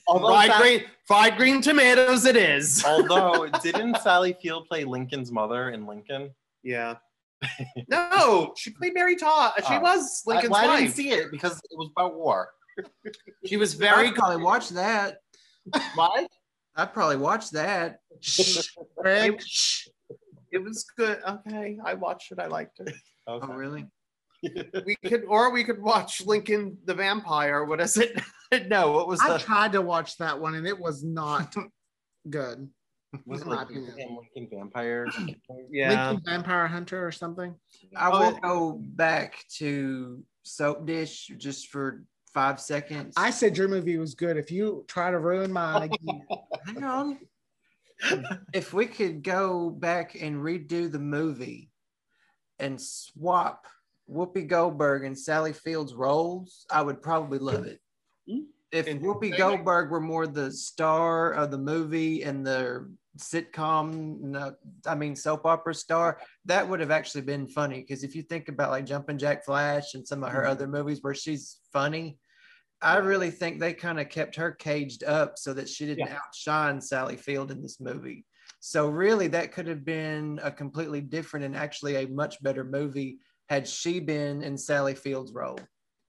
although, 0.09 0.29
fried 0.29 0.51
Sa- 0.51 0.59
green, 0.61 0.85
fried 1.05 1.37
green 1.37 1.61
tomatoes. 1.61 2.25
It 2.27 2.37
is. 2.37 2.85
although 2.87 3.47
didn't 3.62 3.99
Sally 3.99 4.37
Field 4.40 4.66
play 4.69 4.85
Lincoln's 4.85 5.31
mother 5.33 5.71
in 5.71 5.87
Lincoln? 5.87 6.31
Yeah. 6.62 6.97
no, 7.88 8.55
she 8.57 8.71
played 8.71 8.95
Mary 8.95 9.16
Todd. 9.16 9.53
She 9.59 9.75
Oh. 9.75 9.81
was 9.81 10.23
I, 10.27 10.31
Lincoln's 10.33 10.51
well, 10.53 10.71
I 10.71 10.81
didn't 10.81 10.95
see 10.95 11.11
it 11.11 11.31
because 11.31 11.59
it 11.59 11.77
was 11.77 11.90
about 11.97 12.16
war. 12.16 12.49
She 13.47 13.57
was 13.57 13.75
Very 13.75 14.07
very 14.07 14.12
probably 14.12 14.42
watch 14.42 14.69
that. 14.71 15.19
Why? 15.95 16.27
I'd 16.77 16.92
probably 16.92 17.16
watch 17.16 17.51
that. 17.51 18.01
Greg, 18.97 19.40
It 20.53 20.59
was 20.62 20.85
good. 20.97 21.21
Okay, 21.27 21.79
I 21.85 21.95
watched 21.95 22.33
it. 22.33 22.38
I 22.38 22.47
liked 22.47 22.81
it. 22.81 22.95
Oh, 23.27 23.40
really? 23.49 23.87
We 24.85 24.97
could, 24.97 25.25
or 25.27 25.51
we 25.53 25.65
could 25.65 25.81
watch 25.83 26.25
Lincoln 26.25 26.79
the 26.85 26.95
Vampire. 26.95 27.65
What 27.65 27.81
is 27.81 27.97
it? 27.97 28.21
no, 28.69 28.93
what 28.93 29.09
was 29.09 29.21
I 29.21 29.33
the? 29.35 29.39
tried 29.39 29.73
to 29.73 29.83
watch 29.83 30.17
that 30.19 30.41
one 30.41 30.55
and 30.55 30.67
it 30.67 30.79
was 30.79 31.03
not 31.05 31.55
good. 32.31 32.69
Was 33.25 33.41
it 33.43 33.47
like 33.47 33.71
opinion. 33.71 34.19
Lincoln 34.37 34.59
Vampire? 34.59 35.07
Yeah. 35.71 36.11
Lincoln 36.11 36.25
Vampire 36.27 36.67
Hunter 36.67 37.07
or 37.07 37.13
something. 37.13 37.55
I 37.97 38.11
Oh, 38.11 38.19
will 38.21 38.37
it- 38.37 38.43
go 38.43 38.73
back 38.81 39.45
to 39.59 40.23
soap 40.43 40.87
dish 40.87 41.31
just 41.39 41.69
for 41.69 42.05
five 42.35 42.61
seconds. 42.61 43.15
I 43.17 43.31
said 43.31 43.57
your 43.57 43.69
movie 43.69 43.97
was 43.97 44.15
good. 44.15 44.37
If 44.37 44.51
you 44.51 44.85
try 44.89 45.11
to 45.11 45.19
ruin 45.19 45.51
mine 45.53 45.83
again, 45.91 46.23
hang 46.67 46.85
on. 46.85 47.19
if 48.53 48.75
we 48.75 48.85
could 48.87 49.23
go 49.23 49.71
back 49.71 50.15
and 50.21 50.37
redo 50.43 50.91
the 50.93 50.99
movie 50.99 51.71
and 52.59 52.79
swap 52.81 53.67
Whoopi 54.11 54.47
Goldberg 54.47 55.05
and 55.05 55.19
Sally 55.19 55.53
Fields 55.53 55.95
roles, 55.95 56.64
I 56.71 56.83
would 56.83 57.03
probably 57.03 57.38
love 57.38 57.66
it. 57.66 57.81
If 58.73 58.87
And- 58.88 59.01
Whoopi 59.01 59.37
Goldberg 59.37 59.90
were 59.90 60.01
more 60.01 60.27
the 60.27 60.51
star 60.51 61.33
of 61.33 61.51
the 61.51 61.59
movie 61.59 62.23
and 62.23 62.47
the 62.47 62.92
sitcom, 63.16 64.21
no, 64.21 64.55
I 64.87 64.95
mean 64.95 65.16
soap 65.16 65.47
opera 65.47 65.75
star, 65.75 66.21
that 66.45 66.69
would 66.69 66.81
have 66.81 66.90
actually 66.90 67.23
been 67.23 67.47
funny. 67.49 67.81
Because 67.81 68.05
if 68.05 68.14
you 68.14 68.23
think 68.23 68.49
about 68.49 68.71
like 68.71 68.85
Jumpin' 68.85 69.19
Jack 69.19 69.45
Flash 69.45 69.95
and 69.95 70.07
some 70.07 70.23
of 70.23 70.33
her 70.33 70.42
Mhm. 70.42 70.49
other 70.51 70.66
movies 70.66 71.03
where 71.03 71.14
she's 71.14 71.61
funny, 71.73 72.19
I 72.83 72.99
really 72.99 73.31
think 73.31 73.59
they 73.59 73.73
kind 73.73 73.99
of 73.99 74.11
kept 74.11 74.37
her 74.37 74.53
caged 74.53 75.03
up 75.05 75.38
so 75.38 75.55
that 75.55 75.69
she 75.69 75.87
didn't 75.87 76.09
outshine 76.09 76.81
Sally 76.81 77.16
Field 77.16 77.51
in 77.51 77.62
this 77.62 77.81
movie. 77.81 78.27
So 78.61 78.88
really, 78.88 79.29
that 79.29 79.53
could 79.53 79.66
have 79.69 79.85
been 79.85 80.38
a 80.42 80.51
completely 80.51 81.01
different 81.01 81.47
and 81.47 81.57
actually 81.57 81.97
a 81.97 82.09
much 82.09 82.42
better 82.42 82.64
movie 82.64 83.19
had 83.49 83.67
she 83.69 84.01
been 84.01 84.43
in 84.43 84.57
Sally 84.59 84.95
Field's 84.95 85.33
role, 85.33 85.59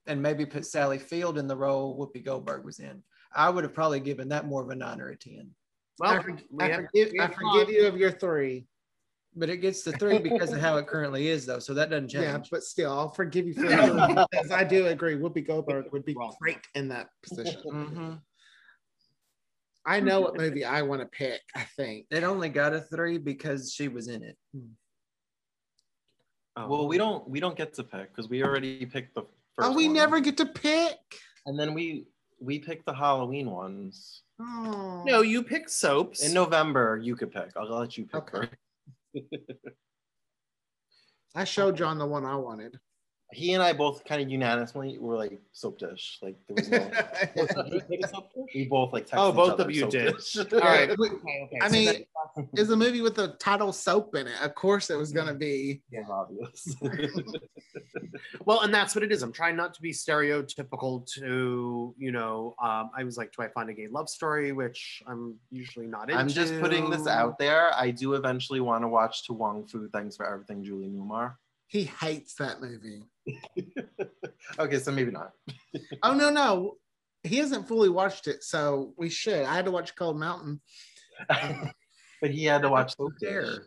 and 0.08 0.22
maybe 0.22 0.46
put 0.46 0.66
Sally 0.66 0.98
Field 0.98 1.38
in 1.38 1.48
the 1.48 1.56
role 1.58 1.98
Whoopi 1.98 2.24
Goldberg 2.24 2.66
was 2.66 2.80
in. 2.80 3.04
I 3.36 3.50
would 3.50 3.64
have 3.64 3.74
probably 3.74 4.00
given 4.00 4.30
that 4.30 4.48
more 4.48 4.64
of 4.64 4.70
a 4.70 4.76
nine 4.76 5.00
or 5.02 5.10
a 5.10 5.18
ten. 5.18 5.52
Well, 6.00 6.12
I, 6.12 6.22
for- 6.24 6.38
we 6.52 6.64
I 6.66 6.70
have- 6.70 6.86
forgive, 6.86 7.12
we 7.12 7.20
I 7.20 7.28
forgive 7.28 7.70
you 7.70 7.88
of 7.88 7.98
your 7.98 8.12
three. 8.12 8.66
But 9.36 9.50
it 9.50 9.58
gets 9.58 9.84
to 9.84 9.92
three 9.92 10.18
because 10.18 10.52
of 10.52 10.60
how 10.60 10.78
it 10.78 10.88
currently 10.88 11.28
is, 11.28 11.46
though. 11.46 11.60
So 11.60 11.76
that 11.76 11.92
doesn't 11.92 12.10
change. 12.10 12.24
Yeah, 12.24 12.40
but 12.50 12.64
still, 12.64 12.92
I'll 12.92 13.12
forgive 13.12 13.46
you 13.46 13.54
for 13.54 13.62
that 13.68 14.28
because 14.32 14.50
I 14.50 14.64
do 14.64 14.88
agree. 14.88 15.16
Whoopi 15.16 15.46
Goldberg 15.46 15.92
would 15.92 16.06
be 16.06 16.16
great 16.40 16.58
in 16.74 16.88
that 16.88 17.10
position. 17.22 17.62
Mhm. 17.72 18.22
I 19.86 20.00
know 20.00 20.22
what 20.22 20.38
movie 20.38 20.66
I 20.66 20.82
want 20.82 21.02
to 21.02 21.08
pick. 21.08 21.42
I 21.56 21.66
think. 21.76 22.08
It 22.10 22.24
only 22.24 22.50
got 22.50 22.74
a 22.74 22.82
three 22.82 23.20
because 23.20 23.72
she 23.72 23.90
was 23.90 24.08
in 24.08 24.24
it. 24.24 24.38
Oh. 26.58 26.68
Well, 26.68 26.88
we 26.88 26.98
don't 26.98 27.28
we 27.30 27.40
don't 27.40 27.56
get 27.56 27.74
to 27.76 27.84
pick 27.84 28.10
because 28.14 28.30
we 28.30 28.44
already 28.44 28.86
picked 28.86 29.14
the 29.16 29.22
first. 29.56 29.70
Oh, 29.70 29.74
we 29.74 29.86
one. 29.86 29.96
never 29.96 30.20
get 30.20 30.38
to 30.38 30.46
pick. 30.46 30.98
And 31.46 31.58
then 31.60 31.74
we 31.74 32.08
we 32.40 32.60
pick 32.60 32.84
the 32.86 32.94
Halloween 32.94 33.52
ones 33.52 34.24
Oh. 34.40 35.04
No, 35.06 35.22
you 35.22 35.44
pick 35.44 35.70
soaps. 35.70 36.24
in 36.24 36.34
November. 36.34 37.00
You 37.02 37.16
could 37.16 37.32
pick. 37.32 37.52
I'll 37.56 37.70
let 37.70 37.98
you 37.98 38.06
pick. 38.06 38.16
Okay. 38.36 38.50
first. 39.16 39.26
I 41.36 41.44
showed 41.44 41.76
Jon 41.78 41.98
the 41.98 42.06
one 42.06 42.26
I 42.26 42.36
wanted. 42.36 42.80
He 43.34 43.52
and 43.54 43.62
I 43.62 43.74
both 43.74 44.06
kind 44.06 44.22
of 44.22 44.30
unanimously 44.30 44.98
were 45.00 45.18
like 45.18 45.38
soap 45.52 45.80
dish. 45.80 46.18
Like 46.22 46.38
there 46.48 46.56
was 46.56 46.70
no. 46.72 47.82
we 48.56 48.66
both 48.66 48.94
like. 48.94 49.06
texted 49.06 49.18
Oh, 49.18 49.30
each 49.32 49.36
both 49.36 49.52
other, 49.52 49.64
of 49.66 49.72
you 49.76 49.88
did. 49.90 50.16
dish. 50.16 50.38
All 50.54 50.60
right. 50.60 50.98
We- 50.98 51.10
Okay, 51.10 51.60
I 51.62 51.68
so 51.68 51.74
mean, 51.74 51.86
that- 51.86 52.48
is 52.60 52.70
a 52.70 52.76
movie 52.76 53.02
with 53.02 53.16
the 53.16 53.30
title 53.40 53.74
soap 53.74 54.16
in 54.16 54.28
it. 54.28 54.34
Of 54.42 54.56
course, 54.56 54.90
it 54.90 54.98
was 54.98 55.12
gonna 55.12 55.34
be. 55.34 55.82
Yeah, 55.92 56.04
obvious. 56.10 56.74
well, 58.46 58.62
and 58.62 58.74
that's 58.74 58.96
what 58.96 59.04
it 59.04 59.12
is. 59.12 59.24
I'm 59.24 59.32
trying 59.34 59.56
not 59.56 59.74
to 59.76 59.82
be 59.82 59.92
stereotypical 59.92 61.06
to, 61.14 61.94
you 61.98 62.12
know, 62.12 62.56
um, 62.64 62.92
I 62.98 63.04
was 63.04 63.18
like, 63.18 63.34
do 63.36 63.44
I 63.44 63.50
find 63.50 63.70
a 63.70 63.74
gay 63.74 63.88
love 63.88 64.10
story, 64.10 64.52
which 64.52 65.02
I'm 65.08 65.36
usually 65.52 65.88
not 65.88 66.10
into. 66.10 66.16
I'm 66.20 66.28
just 66.30 66.58
putting 66.60 66.90
this 66.90 67.08
out 67.08 67.38
there. 67.38 67.72
I 67.76 67.92
do 67.92 68.14
eventually 68.14 68.60
want 68.62 68.84
to 68.84 68.88
watch 68.88 69.26
To 69.28 69.34
Wong 69.34 69.66
Foo. 69.68 69.90
Thanks 69.92 70.16
for 70.16 70.26
everything, 70.32 70.64
Julie 70.64 70.88
Newmar. 70.90 71.34
He 71.68 71.84
hates 71.84 72.36
that 72.36 72.62
movie. 72.62 73.04
okay, 74.60 74.80
so 74.80 74.92
maybe 74.92 75.12
not. 75.12 75.32
Oh 76.04 76.14
no, 76.14 76.30
no, 76.30 76.78
he 77.24 77.38
hasn't 77.38 77.68
fully 77.68 77.90
watched 77.90 78.28
it, 78.28 78.44
so 78.44 78.94
we 78.98 79.10
should. 79.10 79.44
I 79.44 79.56
had 79.56 79.66
to 79.66 79.72
watch 79.72 79.96
Cold 79.96 80.18
Mountain. 80.20 80.60
but 81.30 82.32
he 82.32 82.46
had 82.46 82.62
to 82.64 82.70
watch 82.70 82.96
Soap 82.96 83.14
Dare. 83.20 83.64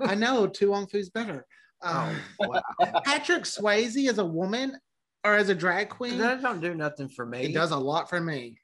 I 0.00 0.14
know 0.14 0.46
To 0.46 0.70
Wong 0.70 0.86
Foo's 0.86 1.10
better. 1.10 1.46
Um, 1.82 2.16
Oh, 2.40 2.48
wow. 2.48 2.62
Patrick 3.04 3.42
Swayze 3.44 4.08
as 4.08 4.18
a 4.18 4.24
woman 4.24 4.76
or 5.24 5.34
as 5.34 5.48
a 5.48 5.54
drag 5.54 5.88
queen, 5.88 6.18
that 6.18 6.42
don't 6.42 6.60
do 6.60 6.74
nothing 6.74 7.08
for 7.08 7.26
me. 7.26 7.42
it 7.44 7.54
does 7.54 7.70
a 7.72 7.76
lot 7.76 8.08
for 8.08 8.20
me. 8.20 8.56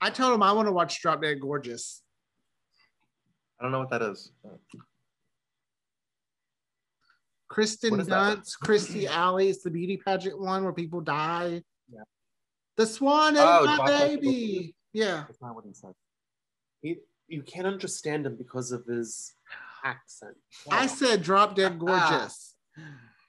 I 0.00 0.10
told 0.10 0.34
him 0.34 0.42
I 0.42 0.52
want 0.52 0.68
to 0.68 0.72
watch 0.72 1.00
Drop 1.00 1.22
Dead 1.22 1.40
Gorgeous. 1.40 2.02
I 3.58 3.62
don't 3.62 3.72
know 3.72 3.78
what 3.80 3.90
that 3.90 4.02
is. 4.02 4.32
Kirsten 7.52 7.90
What 7.90 8.00
is 8.00 8.06
that? 8.06 8.38
Dunst, 8.38 8.58
Kirstie 8.64 9.06
Alley. 9.06 9.50
It's 9.50 9.62
the 9.62 9.70
beauty 9.70 9.98
pageant 9.98 10.40
one 10.40 10.64
where 10.64 10.72
people 10.72 11.02
die. 11.02 11.62
Yeah. 11.92 12.00
The 12.78 12.86
swan 12.86 13.36
and 13.36 13.38
Oh, 13.40 13.64
my 13.66 13.76
Drop 13.76 13.88
baby. 13.88 14.74
Yeah. 14.94 15.24
That's 15.28 15.40
not 15.42 15.54
what 15.54 15.66
he 15.66 15.74
said. 15.74 15.92
He, 16.80 16.96
you 17.28 17.42
can't 17.42 17.66
understand 17.66 18.24
him 18.24 18.36
because 18.36 18.72
of 18.72 18.86
his 18.86 19.34
accent. 19.84 20.34
I 20.70 20.86
said 20.86 21.22
Drop 21.22 21.54
Dead 21.54 21.78
Gorgeous. 21.78 22.54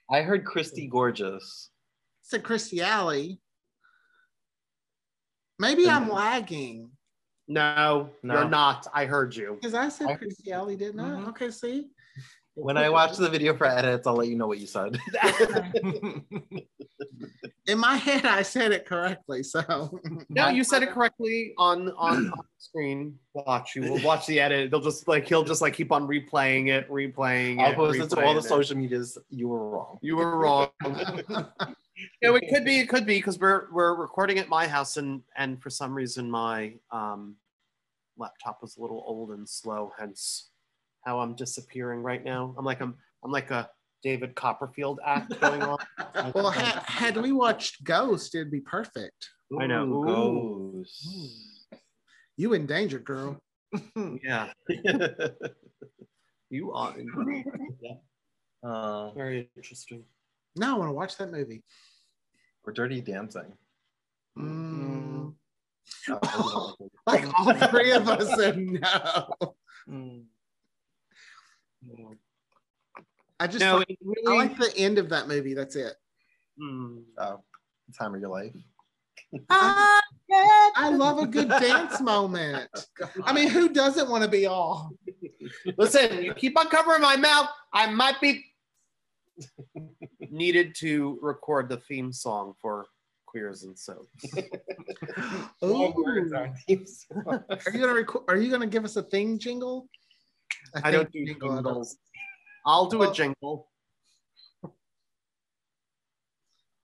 I 0.10 0.22
heard 0.22 0.46
Christy 0.46 0.88
Gorgeous. 0.88 1.70
I 1.72 2.24
said 2.24 2.44
Kirstie 2.44 2.80
Alley. 2.80 3.42
Maybe 5.60 5.88
I'm 5.90 6.10
lagging 6.10 6.92
No, 7.50 8.10
No. 8.24 8.34
you're 8.40 8.50
not. 8.50 8.88
I 8.94 9.06
heard 9.06 9.36
you. 9.36 9.58
because 9.60 9.74
I 9.74 9.90
said 9.90 10.08
I- 10.08 10.16
Kirstie 10.16 10.52
Alley, 10.52 10.78
didn't 10.78 11.02
I? 11.02 11.10
Mhm. 11.10 11.28
Okay, 11.30 11.52
see. 11.52 11.90
When 12.56 12.78
I 12.78 12.90
watch 12.90 13.18
the 13.18 13.30
video 13.30 13.56
for 13.56 13.66
edits, 13.66 14.06
I'll 14.06 14.16
let 14.16 14.28
you 14.28 14.36
know 14.36 14.46
what 14.48 14.60
you 14.60 14.68
said. 14.68 15.00
In 17.66 17.80
my 17.80 17.96
head, 17.96 18.26
I 18.26 18.44
said 18.44 18.72
it 18.72 18.86
correctly. 18.86 19.42
So 19.42 20.00
No, 20.30 20.50
you 20.50 20.64
said 20.64 20.84
it 20.84 20.92
correctly 20.92 21.54
on 21.58 21.90
on, 21.92 22.28
on 22.32 22.46
screen. 22.60 23.18
Watch, 23.34 23.76
you 23.76 23.84
will 23.84 24.02
watch 24.04 24.28
the 24.28 24.40
edit. 24.40 24.70
They'll 24.70 24.82
just 24.82 25.08
like 25.08 25.28
he'll 25.28 25.44
just 25.44 25.62
like 25.62 25.74
keep 25.74 25.92
on 25.92 26.08
replaying 26.08 26.68
it, 26.70 26.88
replaying 26.90 27.60
I'll 27.60 27.72
it. 27.72 27.76
post 27.76 28.00
it 28.00 28.10
to 28.12 28.24
all 28.24 28.34
the 28.34 28.40
it. 28.40 28.44
social 28.44 28.78
medias. 28.78 29.18
You 29.30 29.48
were 29.48 29.70
wrong. 29.70 29.98
You 30.02 30.18
were 30.18 30.38
wrong. 30.38 30.70
no, 32.22 32.36
it 32.36 32.44
could 32.50 32.66
be. 32.66 32.80
It 32.80 32.90
could 32.90 33.06
be 33.08 33.18
because 33.18 33.40
we're 33.40 33.72
we're 33.72 33.96
recording 33.96 34.38
at 34.38 34.48
my 34.50 34.68
house 34.68 34.98
and 34.98 35.24
and 35.38 35.62
for 35.62 35.72
some 35.72 35.96
reason 35.96 36.30
my 36.30 36.74
um 36.92 37.36
laptop 38.18 38.62
was 38.62 38.78
a 38.78 38.82
little 38.82 39.04
old 39.08 39.32
and 39.32 39.50
slow. 39.50 39.92
Hence 39.98 40.50
how 41.06 41.20
I'm 41.20 41.36
disappearing 41.36 42.02
right 42.02 42.24
now. 42.24 42.56
I'm 42.58 42.66
like 42.66 42.82
I'm 42.82 42.96
I'm 43.24 43.32
like 43.32 43.52
a 43.52 43.70
David 44.04 44.36
Copperfield 44.36 45.00
act 45.06 45.40
going 45.40 45.62
on. 45.62 45.78
well, 46.36 46.52
had, 46.52 46.84
had 46.84 47.18
we 47.18 47.32
watched 47.32 47.84
Ghost, 47.84 48.36
it'd 48.36 48.52
be 48.52 48.60
perfect. 48.60 49.30
I 49.60 49.66
know. 49.66 49.86
Ooh, 49.86 50.84
Ghost. 50.84 51.08
You 52.36 52.54
in 52.54 52.66
danger, 52.66 53.00
girl. 53.00 53.40
Yeah, 54.24 54.52
you 56.52 56.72
are 56.74 56.94
uh, 58.64 59.12
very 59.14 59.50
interesting. 59.56 60.04
Now 60.56 60.76
I 60.76 60.78
want 60.78 60.90
to 60.90 60.94
watch 60.94 61.18
that 61.18 61.32
movie. 61.32 61.64
or 62.64 62.72
Dirty 62.72 63.02
Dancing. 63.02 63.52
Mm. 64.38 65.34
Oh, 66.08 66.76
Like 67.08 67.26
all 67.40 67.54
three 67.70 67.92
of 67.94 68.08
us 68.08 68.36
said 68.36 68.60
no. 68.60 69.34
Mm. 69.90 70.26
I 73.40 73.48
just 73.48 73.60
No, 73.60 73.78
like, 73.78 73.90
it 73.90 73.98
I 74.28 74.36
like 74.36 74.58
the 74.58 74.74
end 74.78 74.98
of 74.98 75.10
that 75.10 75.28
movie. 75.28 75.54
That's 75.54 75.76
it. 75.76 75.94
Hmm. 76.60 77.00
oh, 77.18 77.42
time 77.98 78.16
of 78.16 78.22
your 78.22 78.30
life. 78.30 78.54
I 79.50 80.90
love 80.92 81.20
a 81.20 81.28
good 81.28 81.50
dance 81.50 82.00
moment. 82.00 82.70
I 83.24 83.34
mean, 83.34 83.50
who 83.50 83.70
doesn't 83.70 84.10
want 84.10 84.24
to 84.24 84.30
be 84.30 84.46
all? 84.46 84.92
Listen, 85.78 86.24
you 86.24 86.34
keep 86.34 86.58
on 86.58 86.68
covering 86.68 87.02
my 87.02 87.16
mouth. 87.16 87.50
I 87.74 87.88
might 87.88 88.22
be 88.22 88.46
needed 90.30 90.76
to 90.76 91.20
record 91.22 91.70
the 91.70 91.78
theme 91.78 92.12
song 92.12 92.54
for 92.62 92.86
Queers 93.26 93.64
and 93.64 93.78
Soaps. 93.78 94.26
Ooh. 95.64 95.94
Words 95.96 96.34
on 96.34 96.54
teams. 96.68 97.06
Are 97.26 97.44
you 97.74 97.80
gonna 97.80 97.94
record? 97.94 98.24
Are 98.28 98.38
you 98.38 98.52
gonna 98.52 98.68
give 98.68 98.86
us 98.86 98.96
a 98.96 99.04
thing 99.04 99.40
jingle? 99.40 99.90
A 100.76 100.88
I 100.88 100.92
don't 100.92 101.12
do 101.12 101.26
jingle, 101.26 101.54
jingles. 101.56 101.98
I'll 102.66 102.88
do 102.88 103.00
Well- 103.00 103.12
a 103.12 103.14
jingle. 103.14 103.68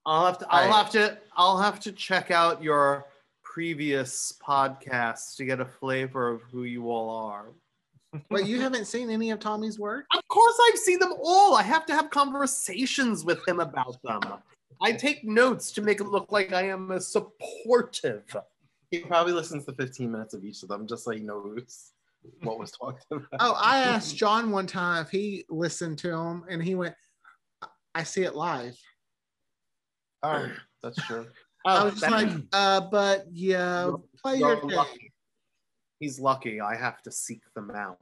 I'll 0.06 0.26
have 0.26 0.38
to. 0.40 0.48
I'll 0.50 0.64
Alright. 0.64 0.76
have 0.76 0.90
to. 0.92 1.18
I'll 1.36 1.58
have 1.60 1.80
to 1.82 1.92
check 1.92 2.32
out 2.32 2.64
your 2.64 3.06
previous 3.44 4.34
podcasts 4.46 5.36
to 5.36 5.46
get 5.46 5.60
a 5.60 5.66
flavor 5.66 6.30
of 6.30 6.42
who 6.52 6.64
you 6.64 6.90
all 6.90 7.10
are. 7.10 7.48
But 8.30 8.48
you 8.48 8.60
haven't 8.60 8.86
seen 8.86 9.12
any 9.12 9.30
of 9.30 9.40
Tommy's 9.40 9.78
work? 9.78 10.06
Of 10.16 10.28
course, 10.30 10.58
I've 10.68 10.80
seen 10.80 10.98
them 10.98 11.14
all. 11.24 11.56
I 11.56 11.62
have 11.62 11.86
to 11.88 11.94
have 11.94 12.10
conversations 12.10 13.24
with 13.24 13.48
him 13.48 13.60
about 13.60 14.02
them. 14.02 14.22
I 14.82 14.94
take 14.94 15.24
notes 15.24 15.72
to 15.74 15.82
make 15.84 16.00
it 16.02 16.06
look 16.06 16.32
like 16.32 16.52
I 16.52 16.64
am 16.70 16.90
a 16.90 17.00
supportive. 17.00 18.24
He 18.90 19.00
probably 19.02 19.34
listens 19.34 19.66
to 19.66 19.74
15 19.74 20.12
minutes 20.12 20.34
of 20.34 20.44
each 20.44 20.64
of 20.64 20.70
them 20.70 20.88
just 20.88 21.04
so 21.04 21.12
he 21.12 21.20
knows 21.20 21.92
what 22.42 22.60
was 22.60 22.72
talked 22.72 23.06
about. 23.12 23.28
Oh, 23.40 23.54
I 23.62 23.80
asked 23.84 24.16
Jon 24.18 24.52
one 24.52 24.68
time 24.68 25.04
if 25.04 25.10
he 25.12 25.46
listened 25.50 25.98
to 26.00 26.12
him, 26.12 26.44
and 26.50 26.64
he 26.64 26.76
went, 26.76 26.96
"I 27.96 28.04
see 28.04 28.24
it 28.24 28.36
live." 28.36 28.78
Oh, 30.24 30.48
that's 30.84 30.98
true. 31.08 31.28
I 31.66 31.82
Oh, 31.82 31.86
was 31.86 31.94
just 31.96 32.02
that- 32.04 32.12
like, 32.12 32.44
"Uh, 32.54 32.82
but 32.90 33.26
yeah, 33.32 33.86
You're- 33.86 33.98
play 34.22 34.38
you're 34.38 34.50
your 34.54 34.62
game." 34.62 34.78
lucky. 34.78 35.14
He's 36.00 36.20
lucky. 36.20 36.62
I 36.62 36.76
have 36.76 37.02
to 37.04 37.12
seek 37.12 37.42
them 37.56 37.72
out. 37.72 37.98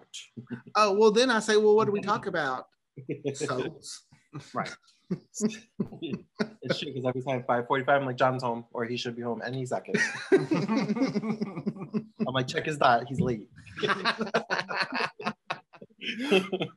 Oh, 0.75 0.93
well, 0.93 1.11
then 1.11 1.31
I 1.31 1.39
say, 1.39 1.57
"Well, 1.57 1.75
what 1.75 1.85
do 1.85 1.91
we 1.91 2.01
talk 2.01 2.25
about?" 2.33 2.65
Soaps. 3.33 4.05
It's 5.09 6.79
true 6.79 6.93
because 6.93 7.05
every 7.05 7.21
time 7.21 7.43
5:45, 7.47 7.87
I'm 7.89 8.05
like, 8.05 8.17
Jon's 8.17 8.43
home, 8.43 8.65
or 8.73 8.83
he 8.85 8.97
should 8.97 9.15
be 9.15 9.21
home 9.21 9.41
any 9.45 9.65
second. 9.65 9.95
I'm 10.31 12.33
like, 12.33 12.47
check 12.47 12.65
his 12.65 12.77
dot, 12.77 13.05
he's 13.07 13.19
late. 13.21 13.47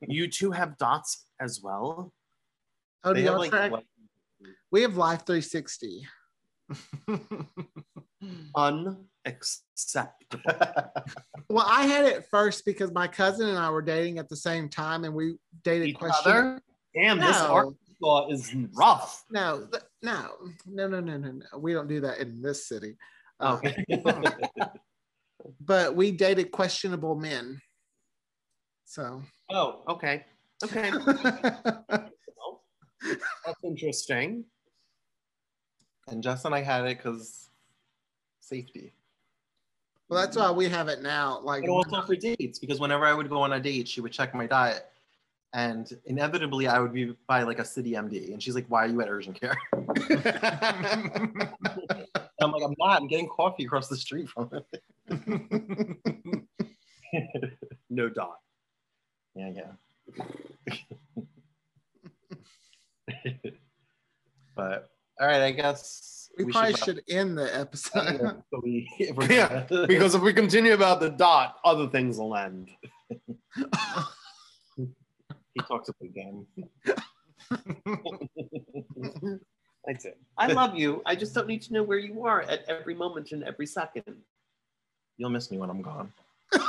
You 0.07 0.29
two 0.29 0.51
have 0.53 0.77
dots 0.79 1.27
as 1.41 1.61
well. 1.63 2.13
oh, 3.05 3.13
do 3.13 3.21
They 3.21 3.25
have, 3.27 3.33
y'all 3.33 3.41
like, 3.41 3.51
track? 3.51 3.73
like- 3.73 3.87
We 4.71 4.83
have 4.83 4.97
Life 4.97 5.27
360. 5.27 6.07
Unacceptable. 8.57 9.01
Well, 11.49 11.67
I 11.69 11.87
had 11.87 12.05
it 12.05 12.27
first 12.31 12.65
because 12.65 12.93
my 12.93 13.09
cousin 13.09 13.49
and 13.49 13.59
I 13.59 13.71
were 13.71 13.83
dating 13.83 14.19
at 14.19 14.29
the 14.29 14.37
same 14.37 14.69
time, 14.69 15.05
and 15.05 15.15
we 15.15 15.37
dated 15.65 15.89
Each 15.89 15.97
question. 15.97 16.31
other? 16.31 16.63
Damn, 16.95 17.19
this 17.19 17.37
No. 17.37 17.75
Arkansas 18.03 18.29
is 18.31 18.55
rough. 18.75 19.25
No, 19.31 19.67
th- 19.71 19.83
no, 20.03 20.31
no, 20.67 20.89
no, 20.89 21.01
no, 21.01 21.17
no, 21.17 21.33
no. 21.33 21.59
We 21.59 21.73
don't 21.73 21.89
do 21.89 22.01
that 22.01 22.19
in 22.19 22.41
this 22.41 22.67
city. 22.69 22.97
Uh, 23.39 23.59
Okay. 23.63 23.85
but 25.61 25.95
we 25.97 26.11
dated 26.13 26.51
questionable 26.51 27.15
men. 27.15 27.61
So 28.85 29.23
oh, 29.51 29.83
okay. 29.89 30.25
Okay. 30.65 30.91
That's 33.03 33.65
interesting. 33.65 34.45
and 36.09 36.23
Jess 36.23 36.45
and 36.45 36.55
I 36.55 36.61
had 36.61 36.85
it 36.87 36.99
because 36.99 37.49
safety. 38.41 38.93
Well, 40.09 40.21
that's 40.21 40.37
why 40.37 40.51
we 40.51 40.69
have 40.69 40.89
it 40.89 41.03
now. 41.03 41.39
Like 41.41 41.63
And 41.63 41.71
also 41.71 42.03
for 42.03 42.17
dates, 42.17 42.59
because 42.59 42.81
whenever 42.81 43.05
I 43.07 43.15
would 43.15 43.29
go 43.29 43.43
on 43.43 43.53
a 43.53 43.61
date, 43.61 43.87
she 43.87 44.01
would 44.01 44.11
check 44.11 44.35
my 44.35 44.45
diet. 44.47 44.91
And 45.53 45.93
inevitably, 46.07 46.69
I 46.69 46.79
would 46.79 46.93
be 46.93 47.17
by 47.27 47.43
like 47.43 47.59
a 47.59 47.63
CityMD. 47.63 48.33
And 48.33 48.41
she's 48.43 48.55
like, 48.55 48.67
Why 48.69 48.85
are 48.85 48.89
you 48.89 49.01
at 49.01 49.09
urgent 49.09 49.41
care? 49.41 49.57
I'm 52.43 52.53
like, 52.53 52.63
I'm 52.63 52.75
not. 52.79 53.01
I'm 53.03 53.09
getting 53.09 53.29
coffee 53.29 53.65
across 53.65 53.89
the 53.89 53.97
street 53.97 54.29
from 54.29 54.51
it. 54.53 54.67
No 57.93 58.09
dot. 58.09 58.39
Yeah, 59.35 59.51
yeah. 59.51 59.73
but 64.55 64.91
all 65.21 65.27
right, 65.27 65.43
I 65.43 65.51
guess 65.51 66.31
we, 66.39 66.53
probably 66.53 66.71
wrap 66.75 66.85
should 66.85 67.03
end 67.09 67.37
the 67.37 67.59
episode. 67.59 68.15
it 68.15 68.23
up 68.23 68.45
so 68.49 68.61
we- 68.63 68.89
if 69.01 69.17
we're 69.17 69.27
Yeah, 69.27 69.67
Because 69.89 70.15
if 70.15 70.23
we 70.23 70.33
continue 70.33 70.73
about 70.73 71.01
the 71.01 71.11
dot, 71.11 71.57
other 71.65 71.89
things 71.89 72.17
will 72.19 72.37
end. 72.37 72.71
He 75.55 75.61
talks 75.67 75.89
a 75.89 75.95
big 76.01 76.15
game. 76.15 76.47
That's 79.87 80.05
it. 80.05 80.19
I 80.37 80.49
love 80.49 80.77
you. 80.77 81.03
I 81.07 81.15
just 81.15 81.35
don't 81.35 81.47
need 81.47 81.63
to 81.63 81.73
know 81.73 81.83
where 81.83 81.99
you 81.99 82.27
are 82.27 82.43
at 82.43 82.65
every 82.69 82.95
moment 82.95 83.33
and 83.33 83.43
every 83.45 83.67
second. 83.67 84.05
You'll 85.17 85.31
miss 85.31 85.51
me 85.51 85.59
when 85.59 85.71
I'm 85.71 85.83
gone. 85.83 86.13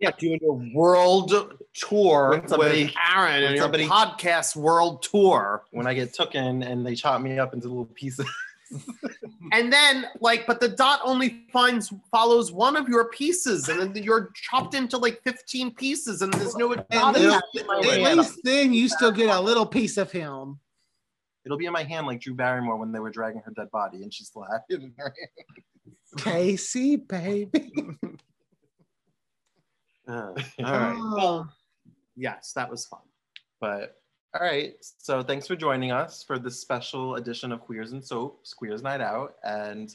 Yeah, 0.00 0.12
doing 0.16 0.38
a 0.44 0.52
world 0.76 1.32
tour 1.74 2.30
When 2.30 2.46
somebody- 2.48 2.84
with 2.84 2.94
Aaron 2.96 3.42
when 3.42 3.44
and 3.44 3.56
your 3.56 3.68
podcast 3.88 4.54
world 4.54 5.02
tour. 5.02 5.64
When 5.72 5.88
I 5.88 5.94
get 5.94 6.14
taken 6.14 6.62
and 6.62 6.86
they 6.86 6.94
chop 6.94 7.20
me 7.20 7.36
up 7.38 7.52
into 7.52 7.66
little 7.68 7.84
pieces. 7.86 8.26
And 9.50 9.72
then, 9.72 10.04
like, 10.20 10.46
but 10.46 10.60
the 10.60 10.68
dot 10.68 11.00
only 11.02 11.46
finds 11.50 11.92
follows 12.10 12.52
one 12.52 12.76
of 12.76 12.86
your 12.86 13.08
pieces, 13.08 13.68
and 13.70 13.94
then 13.94 14.02
you're 14.02 14.30
chopped 14.34 14.74
into 14.74 14.98
like 14.98 15.22
15 15.24 15.74
pieces, 15.74 16.20
and 16.20 16.32
there's 16.34 16.54
no 16.54 16.72
At 16.74 16.88
dot 16.90 17.16
It'll 17.16 17.30
least, 17.30 17.44
be 17.54 17.60
in 17.60 17.66
my 17.66 17.78
at 18.10 18.18
least 18.18 18.40
then 18.44 18.74
you 18.74 18.88
still 18.88 19.10
get 19.10 19.30
a 19.30 19.40
little 19.40 19.64
piece 19.64 19.96
of 19.96 20.12
him. 20.12 20.58
It'll 21.46 21.56
be 21.56 21.64
in 21.64 21.72
my 21.72 21.82
hand 21.82 22.06
like 22.06 22.20
Drew 22.20 22.34
Barrymore 22.34 22.76
when 22.76 22.92
they 22.92 23.00
were 23.00 23.10
dragging 23.10 23.40
her 23.42 23.52
dead 23.56 23.70
body 23.70 24.02
and 24.02 24.12
she's 24.12 24.26
still 24.26 24.42
had 24.42 24.60
it 24.68 24.82
in. 24.82 24.92
Casey, 26.18 26.96
baby. 26.96 27.72
Uh, 30.08 30.32
all 30.64 30.64
right. 30.64 30.96
Oh. 30.98 31.46
Yes, 32.16 32.52
that 32.54 32.70
was 32.70 32.86
fun. 32.86 33.02
But 33.60 33.96
all 34.38 34.46
right, 34.46 34.76
so 34.80 35.22
thanks 35.22 35.48
for 35.48 35.56
joining 35.56 35.90
us 35.90 36.22
for 36.22 36.38
this 36.38 36.60
special 36.60 37.16
edition 37.16 37.50
of 37.50 37.60
Queers 37.60 37.90
and 37.92 38.04
Soaps, 38.04 38.54
Queers 38.54 38.82
Night 38.82 39.00
Out. 39.00 39.34
And 39.42 39.92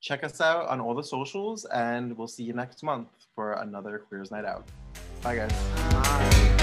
check 0.00 0.24
us 0.24 0.40
out 0.40 0.68
on 0.68 0.80
all 0.80 0.94
the 0.94 1.04
socials, 1.04 1.66
and 1.66 2.16
we'll 2.16 2.28
see 2.28 2.44
you 2.44 2.54
next 2.54 2.82
month 2.82 3.08
for 3.34 3.52
another 3.54 3.98
Queers 3.98 4.30
Night 4.30 4.46
Out. 4.46 4.66
Bye, 5.22 5.36
guys. 5.36 5.52
Bye. 5.92 6.55